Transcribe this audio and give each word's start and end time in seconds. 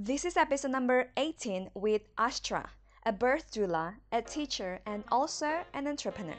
This 0.00 0.24
is 0.24 0.36
episode 0.36 0.70
number 0.70 1.10
18 1.16 1.70
with 1.74 2.02
Astra, 2.16 2.70
a 3.04 3.10
birth 3.10 3.50
doula, 3.50 3.94
a 4.12 4.22
teacher, 4.22 4.78
and 4.86 5.02
also 5.10 5.64
an 5.74 5.88
entrepreneur. 5.88 6.36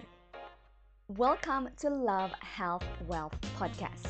Welcome 1.10 1.68
to 1.80 1.90
Love, 1.90 2.32
Health, 2.40 2.86
Wealth 3.06 3.34
podcast. 3.60 4.08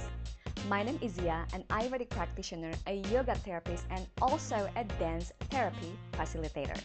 My 0.67 0.83
name 0.83 0.99
is 1.01 1.13
Zia, 1.13 1.47
an 1.51 1.63
Ayurvedic 1.71 2.09
practitioner, 2.09 2.73
a 2.85 3.01
yoga 3.11 3.33
therapist, 3.33 3.85
and 3.89 4.05
also 4.21 4.69
a 4.75 4.83
dance 4.83 5.31
therapy 5.49 5.97
facilitator. 6.11 6.79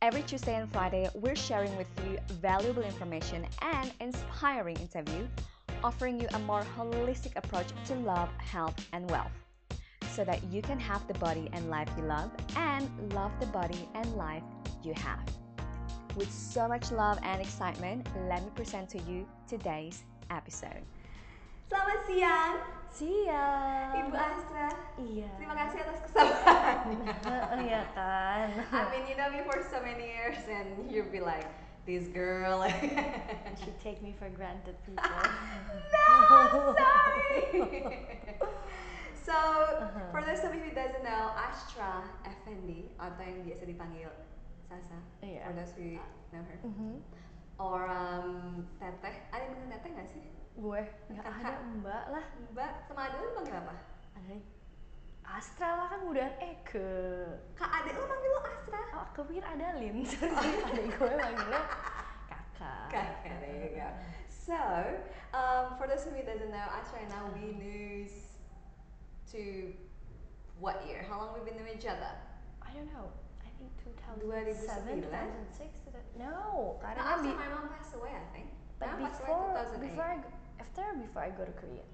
Every 0.00 0.24
Tuesday 0.24 0.56
and 0.56 0.68
Friday, 0.72 1.08
we're 1.14 1.36
sharing 1.36 1.76
with 1.76 1.86
you 2.04 2.18
valuable 2.40 2.82
information 2.82 3.46
and 3.60 3.92
inspiring 4.00 4.78
interview, 4.78 5.28
offering 5.84 6.18
you 6.18 6.26
a 6.34 6.40
more 6.40 6.64
holistic 6.76 7.36
approach 7.36 7.68
to 7.84 7.94
love, 7.94 8.30
health, 8.38 8.74
and 8.92 9.08
wealth 9.08 9.41
so 10.12 10.24
that 10.24 10.44
you 10.52 10.60
can 10.60 10.78
have 10.78 11.06
the 11.08 11.14
body 11.14 11.48
and 11.52 11.70
life 11.70 11.88
you 11.96 12.04
love 12.04 12.30
and 12.56 12.88
love 13.14 13.32
the 13.40 13.46
body 13.46 13.88
and 13.94 14.06
life 14.14 14.42
you 14.82 14.92
have. 14.94 15.24
With 16.16 16.30
so 16.30 16.68
much 16.68 16.92
love 16.92 17.18
and 17.22 17.40
excitement, 17.40 18.06
let 18.28 18.44
me 18.44 18.50
present 18.54 18.88
to 18.90 18.98
you 19.08 19.26
today's 19.48 20.04
episode. 20.30 20.84
Selamat 21.72 22.04
siang, 22.04 22.54
Siang. 22.92 23.96
Ibu 23.96 24.12
Astra. 24.12 24.68
Iya. 25.00 25.32
Terima 25.40 25.56
kasih 25.56 25.78
atas 25.80 25.98
kesabarannya. 26.04 27.14
Iya 27.64 27.82
kan. 27.96 28.48
I 28.76 28.84
mean, 28.92 29.08
you 29.08 29.16
know 29.16 29.32
me 29.32 29.40
for 29.48 29.64
so 29.72 29.80
many 29.80 30.12
years, 30.12 30.36
and 30.44 30.92
you'll 30.92 31.08
be 31.08 31.24
like, 31.24 31.48
this 31.88 32.12
girl. 32.12 32.60
She 33.64 33.72
take 33.80 34.04
me 34.04 34.12
for 34.20 34.28
granted, 34.28 34.76
people. 34.84 35.00
no, 35.96 36.76
sorry. 36.76 37.72
So, 39.22 39.32
Uh-huh. 39.32 40.10
for 40.10 40.20
those 40.20 40.42
of 40.42 40.52
you 40.52 40.62
who 40.62 40.72
doesn't 40.72 41.02
know, 41.02 41.32
Astra 41.32 42.02
Effendi 42.22 42.90
atau 42.96 43.22
yang 43.22 43.42
biasa 43.42 43.64
dipanggil 43.64 44.10
Sasa, 44.66 44.96
Iya. 45.20 45.46
for 45.46 45.52
those 45.52 45.72
who 45.76 46.00
know 46.32 46.42
her, 46.42 46.58
Mhm. 46.64 46.94
or 47.56 47.80
um, 47.86 48.28
Teteh. 48.76 49.16
Ada 49.28 49.44
yang 49.46 49.68
Teteh 49.68 49.90
nggak 49.92 50.08
sih? 50.10 50.24
Gue 50.52 50.80
nggak 51.08 51.24
ada 51.24 51.52
mbak 51.76 52.04
lah. 52.08 52.24
Mbak 52.50 52.70
sama 52.84 53.00
Ade 53.06 53.16
lu 53.16 53.30
panggil 53.32 53.56
apa? 53.56 53.74
Ada 54.16 54.36
Astra 55.22 55.68
lah 55.76 55.86
kan 55.88 56.00
udah 56.04 56.28
Eke. 56.40 56.92
Kak 57.54 57.70
Ade 57.70 57.90
lu 57.92 58.04
manggil 58.04 58.28
lu 58.28 58.40
Astra? 58.42 58.80
Oh, 58.92 59.04
aku 59.06 59.20
pikir 59.28 59.44
ada 59.44 59.76
Lin. 59.76 60.02
Terus 60.08 60.32
adik 60.64 60.88
gue 60.90 61.12
manggilnya 61.14 61.62
kakak. 62.28 62.84
Okay, 62.88 63.32
there 63.40 63.56
you 63.60 63.70
go. 63.76 63.88
So, 64.28 64.58
um, 65.30 65.76
for 65.76 65.86
those 65.86 66.04
of 66.04 66.12
you 66.12 66.20
who 66.20 66.26
doesn't 66.26 66.48
know, 66.48 66.66
Astra 66.68 66.98
and 66.98 67.12
I 67.12 67.20
we 67.30 67.54
knew 67.54 68.04
s- 68.04 68.31
to 69.30 69.72
what 70.58 70.82
year? 70.86 71.04
How 71.08 71.18
long 71.18 71.30
we've 71.34 71.44
been 71.46 71.56
knowing 71.62 71.78
each 71.78 71.86
other? 71.86 72.10
I 72.62 72.70
don't 72.74 72.90
know. 72.92 73.06
I 73.42 73.50
think 73.58 73.70
2007, 73.84 75.06
2009? 75.06 75.06
2006. 75.06 75.70
2000 75.86 76.02
No, 76.18 76.26
No, 76.26 76.78
karena 76.82 77.00
after 77.02 77.32
my 77.34 77.48
mom 77.54 77.68
passed 77.70 77.94
away, 77.94 78.12
I 78.12 78.24
think. 78.34 78.48
but 78.78 78.90
before, 78.98 79.54
away 79.54 79.86
2008. 79.86 79.90
before 79.94 80.08
I, 80.10 80.16
go- 80.18 80.36
after, 80.60 80.82
or 80.82 80.94
before 80.98 81.22
I 81.22 81.30
go 81.30 81.44
to 81.46 81.54
Korea. 81.54 81.86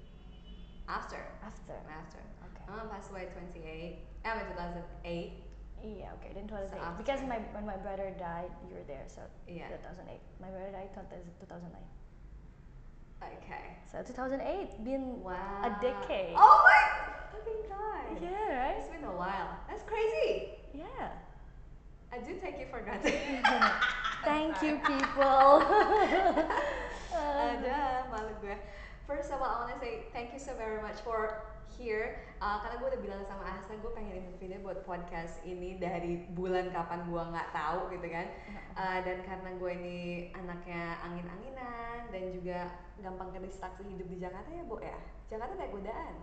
after, 0.89 1.21
After. 1.45 1.77
after. 1.93 2.21
Okay. 2.49 2.65
My 2.69 2.81
mom 2.81 2.89
passed 2.89 3.11
away 3.13 3.29
28. 3.37 3.99
I 4.25 4.37
mean 4.37 4.47
2008. 5.05 5.45
Yeah, 5.79 6.11
okay, 6.19 6.33
then 6.35 6.49
2008. 6.51 6.75
after. 6.75 6.99
because 6.99 7.21
my 7.29 7.39
when 7.55 7.63
my 7.65 7.77
brother 7.79 8.11
died, 8.19 8.51
you 8.67 8.75
were 8.75 8.83
there, 8.91 9.07
so 9.07 9.23
Yeah. 9.47 9.71
2008. 9.71 10.19
My 10.43 10.51
brother 10.51 10.73
died 10.75 10.91
2000 10.91 11.23
2009. 11.39 11.79
Okay. 13.23 13.79
So 13.91 14.03
2008 14.03 14.83
been 14.83 15.23
Wow. 15.23 15.35
a 15.63 15.71
decade. 15.83 16.35
Oh 16.35 16.59
my 16.67 16.83
do 22.29 22.37
take 22.45 22.61
you 22.61 22.69
for 22.69 22.85
granted. 22.85 23.17
Thank 24.25 24.61
you, 24.61 24.77
people. 24.89 25.65
Ada 27.17 28.05
malu 28.13 28.37
gue. 28.45 28.57
First 29.09 29.33
of 29.33 29.41
all, 29.41 29.49
I 29.49 29.57
wanna 29.65 29.81
say 29.81 30.05
thank 30.13 30.37
you 30.37 30.43
so 30.43 30.53
very 30.53 30.85
much 30.85 31.01
for 31.01 31.41
here. 31.73 32.21
Uh, 32.45 32.61
karena 32.61 32.77
gue 32.77 32.89
udah 32.93 33.01
bilang 33.01 33.23
sama 33.25 33.49
Asna, 33.49 33.81
gue 33.81 33.93
pengen 33.97 34.37
video 34.37 34.61
buat 34.61 34.85
podcast 34.85 35.41
ini 35.49 35.81
dari 35.81 36.29
bulan 36.37 36.69
kapan 36.69 37.09
gue 37.09 37.23
nggak 37.33 37.49
tahu 37.57 37.89
gitu 37.97 38.05
kan. 38.13 38.29
Uh, 38.77 39.01
dan 39.01 39.25
karena 39.25 39.51
gue 39.57 39.71
ini 39.81 39.99
anaknya 40.37 41.01
angin-anginan 41.01 42.13
dan 42.13 42.25
juga 42.37 42.59
gampang 43.01 43.33
ke 43.33 43.41
distraksi 43.49 43.81
hidup 43.89 44.05
di 44.13 44.21
Jakarta 44.21 44.53
ya, 44.53 44.63
Bu 44.69 44.77
ya. 44.85 45.01
Jakarta 45.33 45.57
kayak 45.57 45.73
godaan. 45.73 46.15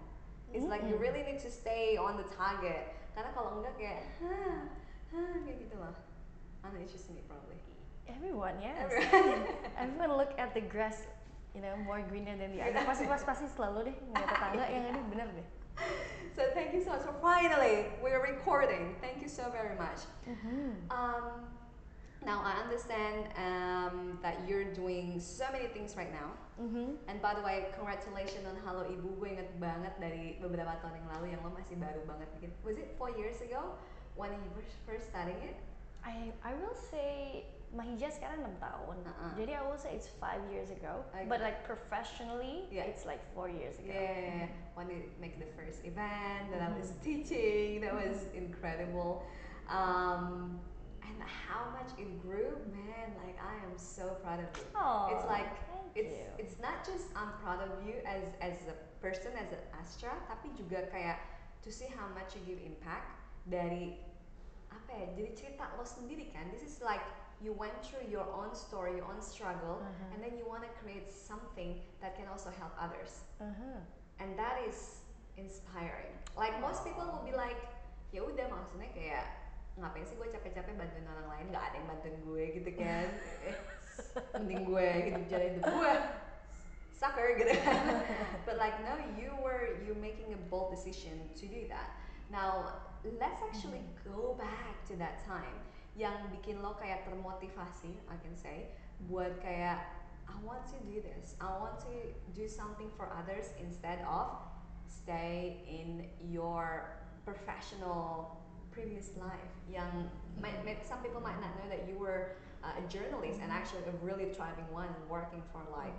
It's 0.53 0.69
like 0.69 0.85
you 0.85 1.01
really 1.01 1.25
need 1.25 1.41
to 1.41 1.49
stay 1.49 1.97
on 1.97 2.21
the 2.21 2.27
target. 2.37 2.93
Karena 3.17 3.33
kalau 3.33 3.59
enggak 3.59 3.73
kayak, 3.81 4.05
hah, 4.21 4.69
hah, 5.13 5.35
kayak 5.45 5.57
gitu 5.61 5.75
just 6.95 7.11
me 7.11 7.21
probably. 7.27 7.57
Everyone, 8.07 8.53
yes. 8.61 8.77
Everyone. 8.79 9.43
Everyone 9.77 10.17
look 10.17 10.33
at 10.37 10.53
the 10.53 10.61
grass, 10.61 11.03
you 11.53 11.61
know, 11.61 11.75
more 11.83 12.01
greener 12.09 12.37
than 12.37 12.55
the 12.55 12.61
other. 12.61 12.85
Pasti 12.85 13.05
pas 13.05 13.23
pasti 13.25 13.45
selalu 13.57 13.91
deh 13.91 13.95
ngeliat 14.13 14.29
tetangga 14.29 14.65
yang 14.69 14.83
ini 14.93 15.01
bener 15.09 15.27
deh. 15.33 15.47
So 16.37 16.47
thank 16.53 16.71
you 16.71 16.83
so 16.85 16.95
much. 16.95 17.03
So 17.03 17.11
finally, 17.19 17.89
we're 17.99 18.21
recording. 18.21 18.95
Thank 19.01 19.19
you 19.19 19.27
so 19.27 19.49
very 19.51 19.75
much. 19.75 20.05
Mhm. 20.29 20.87
Um, 20.93 21.49
now 22.23 22.45
I 22.45 22.61
understand 22.63 23.27
um, 23.35 24.19
that 24.21 24.45
you're 24.45 24.69
doing 24.71 25.17
so 25.19 25.49
many 25.51 25.67
things 25.73 25.97
right 25.97 26.11
now. 26.13 26.31
Mhm. 26.61 27.01
And 27.09 27.17
by 27.19 27.33
the 27.35 27.43
way, 27.43 27.67
congratulations 27.73 28.45
on 28.45 28.55
Halo 28.63 28.85
Ibu. 28.87 29.19
Gue 29.19 29.35
inget 29.35 29.49
banget 29.59 29.97
dari 29.97 30.37
beberapa 30.39 30.77
tahun 30.79 31.03
yang 31.03 31.07
lalu 31.17 31.25
yang 31.33 31.41
lo 31.43 31.51
masih 31.51 31.75
baru 31.75 32.05
banget 32.07 32.29
bikin. 32.37 32.51
Was 32.63 32.77
it 32.77 32.93
four 32.95 33.11
years 33.17 33.41
ago 33.41 33.75
when 34.15 34.31
you 34.31 34.39
first, 34.55 34.75
first 34.87 35.05
starting 35.11 35.37
it? 35.43 35.55
I 36.03 36.31
I 36.43 36.53
will 36.55 36.75
say 36.75 37.45
Mahija 37.75 38.07
sekarang 38.07 38.39
6 38.47 38.61
tahun. 38.63 38.97
Uh-uh. 39.03 39.31
Jadi 39.35 39.51
I 39.51 39.61
will 39.67 39.75
say 39.75 39.91
it's 39.97 40.07
five 40.21 40.39
years 40.47 40.71
ago. 40.71 41.03
Okay. 41.11 41.27
But 41.27 41.43
like 41.43 41.67
professionally, 41.67 42.69
Yeah. 42.71 42.87
it's 42.87 43.03
like 43.03 43.19
four 43.35 43.51
years 43.51 43.75
ago. 43.83 43.91
Yeah, 43.91 44.47
when 44.79 44.87
you 44.87 45.11
make 45.19 45.41
the 45.41 45.49
first 45.59 45.83
event 45.83 46.55
that 46.55 46.61
I 46.63 46.71
was 46.71 46.95
teaching, 47.03 47.83
that 47.83 47.91
was 47.91 48.31
incredible. 48.31 49.27
Um, 49.67 50.55
and 51.03 51.17
how 51.25 51.67
much 51.75 51.91
it 51.99 52.07
grew, 52.23 52.55
man! 52.71 53.11
Like 53.19 53.35
I 53.41 53.59
am 53.65 53.75
so 53.75 54.15
proud 54.23 54.39
of 54.39 54.49
you. 54.55 54.65
It's 55.11 55.27
like 55.27 55.51
it's 55.97 56.15
you. 56.15 56.27
it's 56.39 56.57
not 56.61 56.85
just 56.85 57.11
I'm 57.17 57.33
proud 57.43 57.59
of 57.65 57.81
you 57.83 57.99
as 58.07 58.23
as 58.39 58.55
a 58.71 58.75
person 59.03 59.35
as 59.35 59.51
an 59.51 59.63
Astra, 59.75 60.15
tapi 60.31 60.53
juga 60.55 60.85
kayak 60.93 61.19
to 61.65 61.69
see 61.73 61.89
how 61.91 62.07
much 62.13 62.37
you 62.37 62.41
give 62.45 62.61
impact 62.61 63.24
dari 63.45 63.97
apa 64.67 64.91
ya? 64.91 65.07
Jadi 65.13 65.29
cerita 65.33 65.69
lo 65.73 65.83
sendiri 65.83 66.29
kan. 66.29 66.49
This 66.49 66.61
is 66.61 66.81
like 66.81 67.01
you 67.39 67.51
went 67.51 67.75
through 67.81 68.05
your 68.07 68.25
own 68.25 68.51
story, 68.51 68.95
your 68.95 69.05
own 69.05 69.19
struggle, 69.19 69.79
Mhm. 69.79 70.07
and 70.11 70.19
then 70.19 70.33
you 70.33 70.43
want 70.43 70.63
to 70.63 70.71
create 70.79 71.07
something 71.07 71.77
that 71.99 72.15
can 72.15 72.25
also 72.25 72.49
help 72.49 72.71
others 72.75 73.27
Uh-huh. 73.37 73.79
and 74.17 74.33
that 74.35 74.63
is 74.63 75.03
inspiring. 75.35 76.15
Like 76.33 76.57
most 76.59 76.83
people 76.83 77.03
will 77.05 77.23
be 77.23 77.35
like, 77.35 77.59
ya 78.09 78.23
udah 78.23 78.47
maksudnya 78.47 78.87
kayak 78.95 79.25
ngapain 79.75 80.07
sih 80.07 80.15
gue 80.15 80.31
capek-capek 80.31 80.79
bantuin 80.79 81.03
orang 81.11 81.27
lain, 81.27 81.45
nggak 81.51 81.63
ada 81.67 81.75
yang 81.75 81.87
bantuin 81.91 82.17
gue 82.23 82.43
gitu 82.55 82.71
kan? 82.79 83.07
Eh, 83.47 83.55
Mending 84.35 84.63
gue 84.67 84.87
hidup 85.07 85.23
jalan 85.27 85.47
hidup 85.55 85.65
gue, 85.71 85.93
sucker 86.91 87.27
gitu 87.35 87.51
kan? 87.63 87.83
But 88.47 88.59
like 88.59 88.75
no, 88.83 88.95
you 89.15 89.31
were 89.39 89.75
you 89.83 89.95
making 89.95 90.31
a 90.31 90.39
bold 90.47 90.71
decision 90.71 91.31
to 91.35 91.45
do 91.47 91.67
that. 91.71 91.95
Now 92.31 92.81
let's 93.19 93.41
actually 93.43 93.85
go 94.03 94.35
back 94.37 94.85
to 94.89 94.97
that 94.97 95.25
time 95.25 95.61
yang 95.95 96.27
bikin 96.27 96.59
lo 96.59 96.75
kayak 96.75 97.07
termotivasi, 97.07 97.95
I 98.11 98.17
can 98.19 98.35
say, 98.35 98.75
buat 99.07 99.39
kayak 99.39 99.79
I 100.27 100.35
want 100.43 100.67
to 100.73 100.79
do 100.83 100.99
this. 100.99 101.37
I 101.39 101.47
want 101.61 101.79
to 101.85 101.93
do 102.33 102.49
something 102.49 102.89
for 102.97 103.13
others 103.13 103.53
instead 103.61 104.01
of 104.03 104.41
stay 104.89 105.61
in 105.69 106.09
your 106.19 106.97
professional 107.23 108.41
previous 108.73 109.15
life. 109.15 109.53
Yang 109.71 110.09
might, 110.41 110.83
some 110.83 110.99
people 110.99 111.21
might 111.21 111.39
not 111.39 111.55
know 111.61 111.69
that 111.69 111.87
you 111.87 111.95
were 111.95 112.35
uh, 112.65 112.75
a 112.75 112.83
journalist 112.91 113.39
and 113.41 113.51
actually 113.51 113.85
a 113.87 113.95
really 114.03 114.33
thriving 114.33 114.67
one 114.73 114.89
working 115.07 115.41
for 115.53 115.61
like 115.71 115.95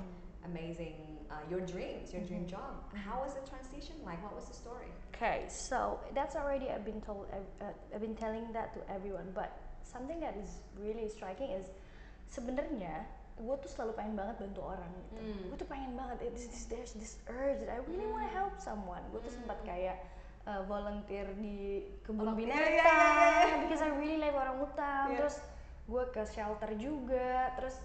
amazing 0.46 0.94
uh, 1.26 1.42
your 1.50 1.60
dreams, 1.60 2.14
your 2.14 2.22
dream 2.22 2.46
Mhm. 2.46 2.54
job. 2.54 2.72
How 2.94 3.18
was 3.20 3.34
the 3.34 3.42
transition 3.44 3.98
like? 4.02 4.22
What 4.22 4.34
was 4.34 4.46
the 4.46 4.54
story? 4.54 4.88
Okay, 5.10 5.44
so 5.48 5.98
that's 6.14 6.36
already 6.36 6.70
I've 6.70 6.84
been 6.84 7.02
told. 7.02 7.26
Uh, 7.28 7.66
I've 7.90 8.00
been 8.00 8.14
telling 8.14 8.52
that 8.54 8.70
to 8.74 8.80
everyone. 8.86 9.32
But 9.34 9.50
something 9.82 10.20
that 10.20 10.36
is 10.36 10.62
really 10.76 11.08
striking 11.08 11.50
is 11.50 11.66
sebenarnya 12.28 13.06
gue 13.36 13.52
tuh 13.60 13.68
selalu 13.68 13.92
pengen 14.00 14.14
banget 14.16 14.36
bantu 14.40 14.60
orang 14.64 14.88
gitu. 14.96 15.12
Hmm. 15.20 15.42
Gue 15.52 15.56
tuh 15.60 15.68
pengen 15.68 15.92
banget. 15.92 16.16
This, 16.32 16.48
this- 16.48 16.66
there's 16.72 16.92
this 16.96 17.12
urge 17.28 17.60
that 17.60 17.70
I 17.70 17.84
really 17.84 18.08
want 18.08 18.24
to 18.24 18.32
help 18.32 18.56
someone. 18.56 19.04
Gue 19.12 19.20
tuh 19.20 19.32
sempat 19.34 19.60
Hmm. 19.60 19.68
kayak 19.68 19.96
uh, 20.46 20.62
volunteer 20.64 21.26
di 21.36 21.84
kebun 22.00 22.32
binatang 22.32 22.64
iya, 22.70 22.86
iya. 22.86 23.56
because 23.66 23.82
I 23.82 23.92
really 23.92 24.16
like 24.16 24.32
orang 24.32 24.56
hutan. 24.56 25.12
Iya. 25.12 25.16
Terus 25.20 25.36
gue 25.84 26.02
ke 26.14 26.22
shelter 26.24 26.70
juga. 26.80 27.52
Terus 27.60 27.76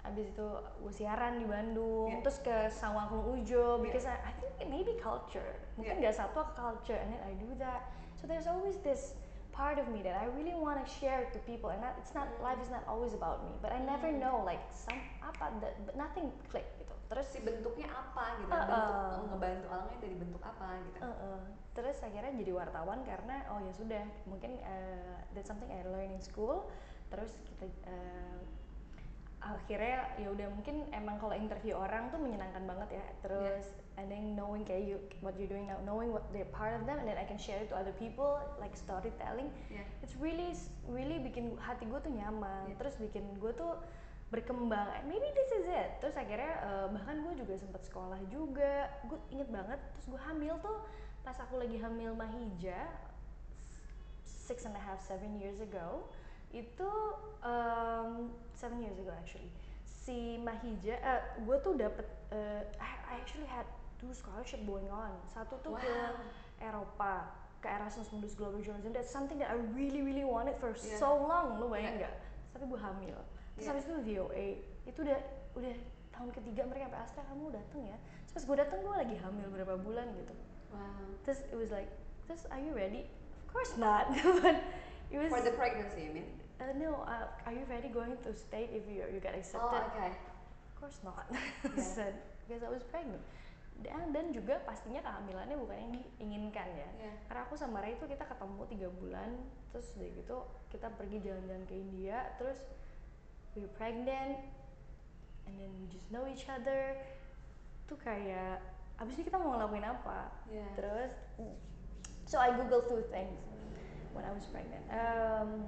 abis 0.00 0.32
itu 0.32 0.46
gue 0.80 0.92
siaran 0.92 1.38
di 1.38 1.46
Bandung. 1.46 2.08
Iya. 2.08 2.24
Terus 2.24 2.38
ke 2.40 2.56
Sawangkung 2.68 3.24
Ujo 3.36 3.78
Iya. 3.78 3.84
because 3.84 4.06
I, 4.08 4.16
I 4.20 4.32
think 4.40 4.52
maybe 4.66 4.96
culture. 4.96 5.60
Mungkin 5.76 6.00
Iya. 6.00 6.08
nggak 6.08 6.16
satu 6.16 6.40
culture 6.54 6.96
and 6.96 7.12
then 7.12 7.22
I 7.22 7.32
do 7.36 7.52
that. 7.58 7.84
so 8.20 8.28
there's 8.28 8.44
always 8.44 8.76
this 8.84 9.16
part 9.48 9.80
of 9.80 9.88
me 9.88 10.04
that 10.04 10.12
I 10.12 10.28
really 10.36 10.52
want 10.52 10.76
to 10.76 10.84
share 10.84 11.24
to 11.32 11.38
people 11.48 11.72
and 11.72 11.80
that 11.80 11.96
it's 11.96 12.12
not 12.12 12.28
Mm. 12.28 12.44
life 12.44 12.60
is 12.60 12.68
not 12.68 12.84
always 12.84 13.16
about 13.16 13.40
me 13.48 13.56
but 13.64 13.72
I 13.72 13.80
never 13.80 14.12
Mm. 14.12 14.20
know 14.20 14.44
like 14.44 14.60
some 14.68 15.00
apa 15.24 15.48
that 15.64 15.72
but 15.88 15.96
nothing 15.96 16.28
click 16.52 16.68
gitu 16.76 16.92
terus 17.08 17.32
si 17.32 17.40
bentuknya 17.40 17.88
apa 17.88 18.36
gitu 18.44 18.52
Uh-uh. 18.52 18.68
bentuk 18.68 19.24
ngebantu 19.32 19.66
orangnya 19.72 19.96
dari 20.04 20.16
bentuk 20.20 20.42
apa 20.44 20.66
gitu 20.84 21.00
Uh-uh. 21.00 21.40
Terus 21.72 21.96
akhirnya 22.04 22.32
jadi 22.36 22.52
wartawan 22.52 23.00
karena 23.08 23.36
oh 23.56 23.58
ya 23.64 23.72
sudah 23.72 24.04
mungkin 24.28 24.60
uh, 24.60 25.16
that's 25.32 25.48
something 25.48 25.72
I 25.72 25.80
learn 25.88 26.12
in 26.12 26.20
school. 26.20 26.68
Terus 27.08 27.32
kita 27.48 27.72
uh, 27.88 28.36
akhirnya 29.40 30.04
ya 30.20 30.28
udah 30.28 30.52
mungkin 30.52 30.84
emang 30.92 31.16
kalau 31.16 31.32
interview 31.32 31.72
orang 31.72 32.12
tuh 32.12 32.20
menyenangkan 32.20 32.64
banget 32.68 33.00
ya. 33.00 33.06
Terus 33.24 33.72
and 33.96 34.12
then 34.12 34.36
knowing 34.36 34.64
kayak 34.68 34.84
you 34.84 34.96
what 35.24 35.32
you're 35.40 35.50
doing 35.50 35.64
now, 35.68 35.80
knowing 35.84 36.12
what 36.12 36.28
they're 36.32 36.48
part 36.52 36.76
of 36.76 36.84
them 36.84 37.00
and 37.00 37.08
then 37.08 37.16
I 37.16 37.24
can 37.24 37.40
share 37.40 37.60
it 37.60 37.72
to 37.72 37.76
other 37.76 37.96
people 37.96 38.36
like 38.60 38.76
storytelling. 38.76 39.48
ya 39.72 39.84
It's 40.04 40.14
really 40.20 40.52
really 40.86 41.18
bikin 41.20 41.56
hati 41.56 41.88
gue 41.88 42.00
tuh 42.04 42.12
nyaman. 42.12 42.72
Yeah. 42.72 42.78
Terus 42.78 42.94
bikin 43.00 43.24
gue 43.40 43.52
tuh 43.56 43.80
berkembang. 44.28 44.92
And 44.92 45.08
Maybe 45.08 45.26
this 45.32 45.50
is 45.56 45.66
it. 45.66 45.98
Terus 46.04 46.14
akhirnya 46.20 46.54
uh, 46.62 46.86
bahkan 46.92 47.24
gue 47.24 47.34
juga 47.40 47.56
sempat 47.56 47.82
sekolah 47.88 48.20
juga. 48.28 48.92
Gue 49.08 49.18
inget 49.32 49.48
banget. 49.48 49.80
Terus 49.96 50.06
gue 50.16 50.20
hamil 50.20 50.54
tuh 50.60 50.78
pas 51.20 51.36
aku 51.36 51.60
lagi 51.60 51.76
hamil 51.76 52.16
Mahija 52.16 52.88
six 54.24 54.64
and 54.66 54.74
a 54.74 54.82
half 54.82 54.98
seven 54.98 55.36
years 55.38 55.62
ago 55.62 56.08
itu 56.50 56.90
um, 57.46 58.09
ago 59.10 59.18
actually. 59.18 59.50
Si 59.82 60.38
Mahija 60.38 60.94
uh, 61.02 61.22
gue 61.42 61.56
tuh 61.60 61.74
dapet 61.74 62.06
uh, 62.30 62.62
I, 62.78 62.90
I 63.10 63.12
actually 63.18 63.50
had 63.50 63.66
two 63.98 64.14
scholarship 64.14 64.62
going 64.62 64.86
on. 64.88 65.10
Satu 65.26 65.58
tuh 65.60 65.74
ke 65.74 65.90
Wow. 65.90 66.14
Eropa 66.62 67.26
ke 67.60 67.68
Erasmus 67.68 68.08
Mundus 68.14 68.32
Global 68.38 68.62
Journalism. 68.62 68.94
That's 68.94 69.10
something 69.12 69.36
that 69.42 69.50
I 69.52 69.58
really 69.74 70.00
really 70.00 70.24
wanted 70.24 70.56
for 70.62 70.72
Yeah. 70.72 70.96
so 70.96 71.26
long 71.26 71.58
lo 71.58 71.68
bayang 71.68 71.98
Yeah. 71.98 72.06
nggak? 72.06 72.14
Tapi 72.54 72.64
gue 72.70 72.80
hamil. 72.80 73.18
Terus 73.58 73.60
Yeah. 73.66 73.70
habis 73.74 73.84
itu 73.90 73.94
VOA 74.14 74.46
itu 74.86 74.98
udah 75.02 75.18
udah 75.58 75.74
tahun 76.14 76.28
ketiga 76.32 76.62
mereka 76.70 76.88
sampai 76.88 77.00
Astra 77.02 77.22
kamu 77.26 77.44
dateng 77.52 77.82
ya? 77.90 77.96
Terus 78.30 78.32
pas 78.32 78.44
gue 78.46 78.56
dateng 78.62 78.78
gue 78.86 78.94
lagi 78.94 79.16
hamil 79.18 79.46
berapa 79.50 79.74
bulan 79.82 80.06
gitu. 80.14 80.32
Wow. 80.70 81.18
Terus 81.26 81.40
it 81.50 81.56
was 81.58 81.68
like 81.74 81.90
terus 82.24 82.46
are 82.48 82.62
you 82.62 82.72
ready? 82.72 83.04
Of 83.44 83.52
course 83.52 83.74
not. 83.76 84.08
But 84.40 84.62
it 85.10 85.18
was 85.18 85.28
for 85.34 85.42
the 85.42 85.52
pregnancy 85.58 86.06
you 86.08 86.12
mean 86.14 86.28
uh, 86.60 86.72
no 86.76 87.02
uh, 87.08 87.26
are 87.48 87.54
you 87.56 87.64
ready 87.66 87.88
going 87.88 88.14
to 88.22 88.30
state 88.36 88.70
if 88.70 88.84
you 88.84 89.02
you 89.08 89.18
get 89.18 89.32
oh 89.34 89.40
accepted 89.40 89.80
oke 89.80 90.12
of 90.70 90.74
course 90.80 91.00
not. 91.04 91.26
Yeah. 91.32 91.84
said 91.96 92.14
because 92.44 92.62
I 92.62 92.70
was 92.72 92.84
pregnant. 92.88 93.20
Dan 93.80 94.12
dan 94.12 94.28
juga 94.36 94.60
pastinya 94.68 95.00
kehamilannya 95.00 95.56
bukan 95.56 95.76
yang 95.76 95.92
diinginkan 95.96 96.68
ya. 96.76 96.88
Iya. 97.00 97.12
karena 97.28 97.40
aku 97.48 97.56
sama 97.56 97.80
Ray 97.80 97.96
itu 97.96 98.04
kita 98.04 98.28
ketemu 98.28 98.62
tiga 98.68 98.88
bulan 98.92 99.30
terus 99.72 99.88
dari 99.96 100.12
gitu 100.20 100.36
kita 100.68 100.92
pergi 101.00 101.16
jalan-jalan 101.24 101.64
ke 101.64 101.74
India 101.80 102.28
terus 102.36 102.60
we 103.56 103.64
were 103.64 103.72
pregnant 103.72 104.36
and 105.48 105.54
then 105.56 105.70
we 105.80 105.88
just 105.88 106.08
know 106.12 106.28
each 106.28 106.44
other. 106.52 106.96
Tuh 107.88 107.96
kayak 107.96 108.60
abis 109.00 109.16
ini 109.16 109.24
kita 109.24 109.40
mau 109.40 109.56
ngelakuin 109.56 109.86
apa? 109.88 110.28
Iya. 110.52 110.68
terus 110.76 111.12
so 112.28 112.36
I 112.36 112.52
google 112.52 112.84
two 112.84 113.00
things 113.08 113.40
when 114.12 114.28
I 114.28 114.32
was 114.36 114.44
pregnant. 114.52 114.84
Um, 114.92 115.64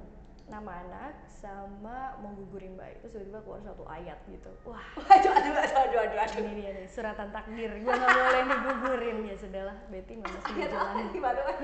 nama 0.53 0.85
anak 0.85 1.13
sama 1.33 2.21
mau 2.21 2.37
gugurin 2.37 2.77
bayi. 2.77 2.93
Terus 3.01 3.17
tiba-tiba 3.17 3.41
keluar 3.41 3.61
satu 3.65 3.89
ayat 3.89 4.21
gitu. 4.29 4.53
Wah. 4.69 4.85
Aduh 5.17 5.33
aduh 5.33 5.53
aduh 5.57 5.81
aduh 5.81 6.01
aduh 6.05 6.19
aduh. 6.21 6.45
Ini 6.45 6.53
dia 6.61 6.71
nih 6.77 6.87
suratan 6.93 7.33
takdir. 7.33 7.73
Gue 7.81 7.89
nggak 7.89 8.13
boleh 8.13 8.43
digugurin. 8.45 9.17
Ya 9.25 9.37
sudahlah 9.41 9.77
Betty 9.89 10.21
memang 10.21 10.41
sudah 10.45 10.61
ayat 10.61 10.73
apa 10.77 11.01
nih 11.01 11.21
by 11.25 11.33
the 11.33 11.43
way? 11.49 11.57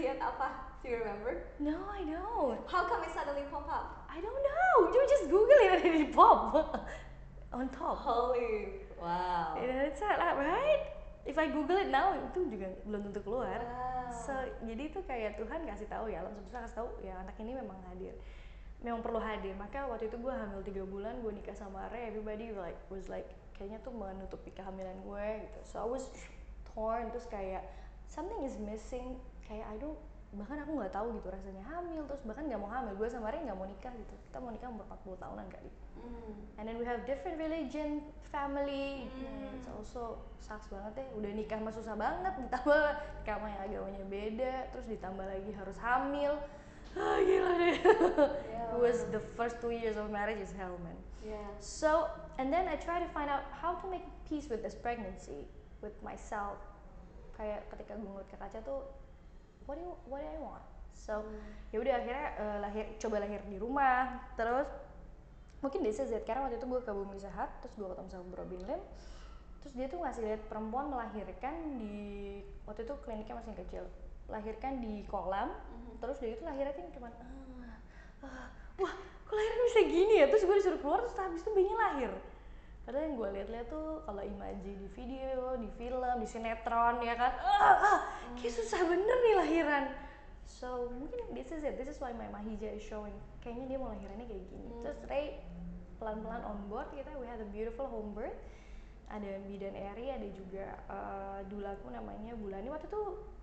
Ayat 0.00 0.18
apa? 0.24 0.48
Do 0.80 0.86
you 0.88 0.96
remember? 1.04 1.32
No 1.60 1.76
I 1.92 2.00
don't. 2.08 2.60
How 2.64 2.88
come 2.88 3.04
it 3.04 3.12
suddenly 3.12 3.44
pop 3.52 3.68
up? 3.68 4.08
I 4.08 4.24
don't 4.24 4.40
know. 4.40 4.74
You 4.88 5.04
just 5.04 5.28
google 5.28 5.60
it 5.60 5.84
and 5.84 6.00
it 6.00 6.08
pop. 6.16 6.56
On 7.52 7.68
top. 7.68 8.00
Holy 8.00 8.88
wow. 8.96 9.60
It's 9.60 10.00
like 10.00 10.16
right 10.40 10.93
if 11.24 11.36
I 11.40 11.48
google 11.48 11.80
it 11.80 11.88
now 11.88 12.12
itu 12.12 12.44
juga 12.48 12.68
belum 12.84 13.10
tentu 13.10 13.20
keluar. 13.24 13.60
Wow. 13.64 14.12
so 14.12 14.34
jadi 14.62 14.92
itu 14.92 15.00
kayak 15.08 15.40
Tuhan 15.40 15.64
kasih 15.64 15.88
tahu 15.88 16.06
ya 16.12 16.22
alam 16.22 16.32
semesta 16.36 16.62
kasih 16.68 16.76
tahu 16.84 16.88
ya 17.00 17.14
anak 17.20 17.36
ini 17.40 17.52
memang 17.56 17.80
hadir. 17.88 18.14
Memang 18.84 19.00
perlu 19.00 19.20
hadir. 19.20 19.56
Maka 19.56 19.88
waktu 19.88 20.12
itu 20.12 20.16
gue 20.20 20.32
hamil 20.32 20.60
tiga 20.60 20.84
bulan 20.84 21.24
gue 21.24 21.32
nikah 21.32 21.56
sama 21.56 21.88
Ray. 21.88 22.12
Everybody 22.12 22.52
like 22.52 22.76
was 22.92 23.08
like 23.08 23.26
kayaknya 23.56 23.80
tuh 23.80 23.96
menutupi 23.96 24.52
kehamilan 24.52 25.00
gue 25.00 25.26
gitu. 25.48 25.60
So 25.64 25.80
I 25.80 25.88
was 25.88 26.04
torn. 26.76 27.08
Terus 27.08 27.24
kayak 27.32 27.64
something 28.06 28.44
is 28.44 28.60
missing. 28.60 29.16
Kayak 29.48 29.66
I 29.72 29.76
don't 29.80 29.96
bahkan 30.34 30.60
aku 30.60 30.76
nggak 30.76 30.92
tahu 30.92 31.16
gitu 31.16 31.32
rasanya. 31.32 31.64
Hamil 31.64 32.04
terus 32.04 32.20
bahkan 32.28 32.44
nggak 32.44 32.60
mau 32.60 32.68
hamil. 32.68 32.92
Gue 33.00 33.08
sama 33.08 33.32
Ray 33.32 33.40
nggak 33.40 33.56
mau 33.56 33.64
nikah 33.64 33.96
gitu. 33.96 34.14
Kita 34.28 34.36
mau 34.44 34.52
nikah 34.52 34.68
umur 34.68 34.84
40 34.92 35.16
tahunan 35.16 35.48
kali 35.48 35.72
Hmm. 35.98 36.58
and 36.58 36.64
then 36.68 36.76
we 36.78 36.84
have 36.84 37.06
different 37.06 37.38
religion 37.38 38.02
family. 38.34 39.06
Hmm. 39.06 39.54
it's 39.54 39.70
also 39.70 40.18
sucks 40.42 40.68
banget 40.68 40.92
deh 40.98 41.08
udah 41.16 41.30
nikah 41.32 41.58
mah 41.62 41.72
susah 41.72 41.94
banget 41.94 42.34
ditambah 42.36 42.84
nikah 43.22 43.38
yang 43.40 43.62
agamanya 43.64 44.04
beda 44.10 44.54
terus 44.74 44.86
ditambah 44.90 45.24
lagi 45.24 45.50
harus 45.54 45.76
hamil. 45.78 46.34
Ah 46.94 47.18
gila 47.22 47.52
deh. 47.58 47.76
Yeah. 48.50 48.74
it 48.74 48.78
was 48.78 49.06
the 49.10 49.22
first 49.34 49.58
two 49.62 49.74
years 49.74 49.98
of 49.98 50.10
marriage 50.10 50.38
is 50.42 50.52
hell 50.54 50.76
man. 50.82 50.98
Yeah 51.22 51.48
so 51.62 52.10
and 52.36 52.52
then 52.52 52.68
I 52.68 52.76
try 52.76 53.00
to 53.00 53.08
find 53.14 53.30
out 53.30 53.46
how 53.54 53.78
to 53.78 53.86
make 53.88 54.04
peace 54.28 54.50
with 54.50 54.60
this 54.60 54.74
pregnancy 54.74 55.46
with 55.80 55.96
myself. 56.02 56.60
Kayak 57.34 57.66
ketika 57.70 57.98
gue 57.98 58.06
ngeliat 58.06 58.28
ke 58.30 58.36
kaca 58.38 58.58
tuh 58.62 58.82
what 59.66 59.80
do 59.80 59.82
you, 59.82 59.94
what 60.06 60.20
do 60.22 60.28
I 60.28 60.38
want? 60.38 60.64
So 60.94 61.24
ya 61.74 61.82
udah 61.82 61.94
akhirnya 61.98 62.26
eh, 62.38 62.58
lahir 62.62 62.84
coba 63.00 63.16
lahir 63.24 63.40
di 63.48 63.58
rumah 63.58 64.22
terus 64.38 64.68
mungkin 65.64 65.80
this 65.80 65.96
is 65.96 66.12
it 66.12 66.28
karena 66.28 66.44
waktu 66.44 66.60
itu 66.60 66.68
gue 66.68 66.80
ke 66.84 66.92
Bumi 66.92 67.16
Sehat 67.16 67.48
terus 67.64 67.72
gue 67.72 67.88
ketemu 67.88 68.08
sama 68.12 68.24
Bro 68.28 68.44
Bin 68.52 68.60
Lim. 68.68 68.82
Terus 69.64 69.72
dia 69.80 69.86
tuh 69.88 70.04
ngasih 70.04 70.22
lihat 70.28 70.44
perempuan 70.44 70.92
melahirkan 70.92 71.80
di 71.80 71.96
waktu 72.68 72.84
itu 72.84 72.92
kliniknya 73.00 73.40
masih 73.40 73.56
kecil 73.64 73.88
lahirkan 74.28 74.84
di 74.84 75.08
kolam. 75.08 75.48
Mhm. 75.48 76.04
terus 76.04 76.20
dia 76.20 76.36
itu 76.36 76.44
lahirnya 76.44 76.76
kan 76.76 76.86
cuman 76.92 77.12
ah, 77.16 77.76
ah, 78.28 78.48
wah 78.76 78.94
kok 79.24 79.32
lahirnya 79.32 79.64
bisa 79.72 79.80
gini 79.88 80.14
ya? 80.20 80.26
Terus 80.28 80.44
gue 80.44 80.56
disuruh 80.60 80.80
keluar 80.84 81.00
terus 81.00 81.16
habis 81.16 81.40
itu 81.40 81.50
bayinya 81.56 81.76
lahir. 81.80 82.12
Padahal 82.84 83.08
yang 83.08 83.14
gue 83.16 83.28
lihat-lihat 83.40 83.66
tuh 83.72 84.04
kalau 84.04 84.20
imaji 84.20 84.76
di 84.76 84.88
video 84.92 85.56
di 85.56 85.68
film 85.80 86.16
di 86.20 86.28
sinetron 86.28 87.00
ya 87.00 87.16
kan? 87.16 87.32
Ah, 87.40 87.72
ah 87.72 87.98
kayak 88.36 88.52
susah 88.52 88.84
bener 88.84 89.16
nih 89.24 89.34
lahiran. 89.40 89.84
So 90.44 90.92
mungkin 90.92 91.32
this 91.32 91.48
is 91.48 91.64
it 91.64 91.80
this 91.80 91.88
is 91.88 91.96
why 92.04 92.12
my 92.12 92.28
mahija 92.28 92.68
is 92.76 92.84
showing 92.84 93.16
kayaknya 93.40 93.76
dia 93.76 93.78
mau 93.80 93.88
lahirannya 93.92 94.28
kayak 94.28 94.44
gini. 94.48 94.68
Hmm. 94.68 94.82
terus 94.84 95.00
Ray 95.08 95.40
pelan-pelan 95.98 96.42
on 96.44 96.58
board 96.68 96.88
kita. 96.92 97.10
We 97.18 97.26
had 97.26 97.40
a 97.40 97.48
beautiful 97.48 97.86
home 97.86 98.12
birth. 98.12 98.36
Ada 99.12 99.44
bidan 99.44 99.76
Eri 99.76 100.08
ada 100.10 100.28
juga 100.32 100.80
eh, 100.88 101.40
dulaku 101.52 101.92
namanya 101.92 102.32
Bulani 102.34 102.72
waktu 102.72 102.88
itu 102.88 103.02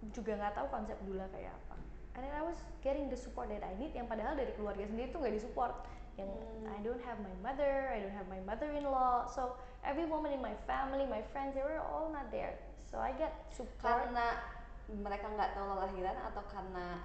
juga 0.10 0.36
nggak 0.36 0.58
tahu 0.58 0.67
konsep 0.74 0.98
dula 1.05 1.29
kayak 1.29 1.53
apa. 1.53 1.77
And 2.17 2.27
then 2.27 2.34
I 2.36 2.43
was 2.43 2.60
getting 2.84 3.08
the 3.08 3.15
support 3.15 3.48
that 3.53 3.63
I 3.63 3.72
need 3.79 3.96
yang 3.96 4.10
padahal 4.10 4.36
dari 4.36 4.51
keluarga 4.58 4.84
sendiri 4.84 5.13
tuh 5.15 5.22
nggak 5.24 5.36
disupport. 5.38 5.86
Yang 6.20 6.27
Hmm. 6.34 6.67
I 6.67 6.77
don't 6.84 7.01
have 7.08 7.17
my 7.24 7.34
mother 7.41 7.89
I 7.89 8.03
don't 8.03 8.13
have 8.13 8.27
my 8.27 8.41
mother-in-law. 8.43 9.31
So 9.31 9.55
every 9.81 10.05
woman 10.05 10.36
in 10.36 10.41
my 10.43 10.53
family 10.67 11.08
my 11.08 11.24
friends 11.31 11.55
they 11.55 11.63
were 11.63 11.79
all 11.79 12.12
not 12.12 12.29
there. 12.29 12.60
So 12.86 13.00
I 13.00 13.15
get 13.15 13.31
support. 13.55 14.12
Karena 14.12 14.43
mereka 14.91 15.31
nggak 15.31 15.55
tahu 15.55 15.77
lahiran 15.79 16.17
atau 16.27 16.43
karena 16.51 17.00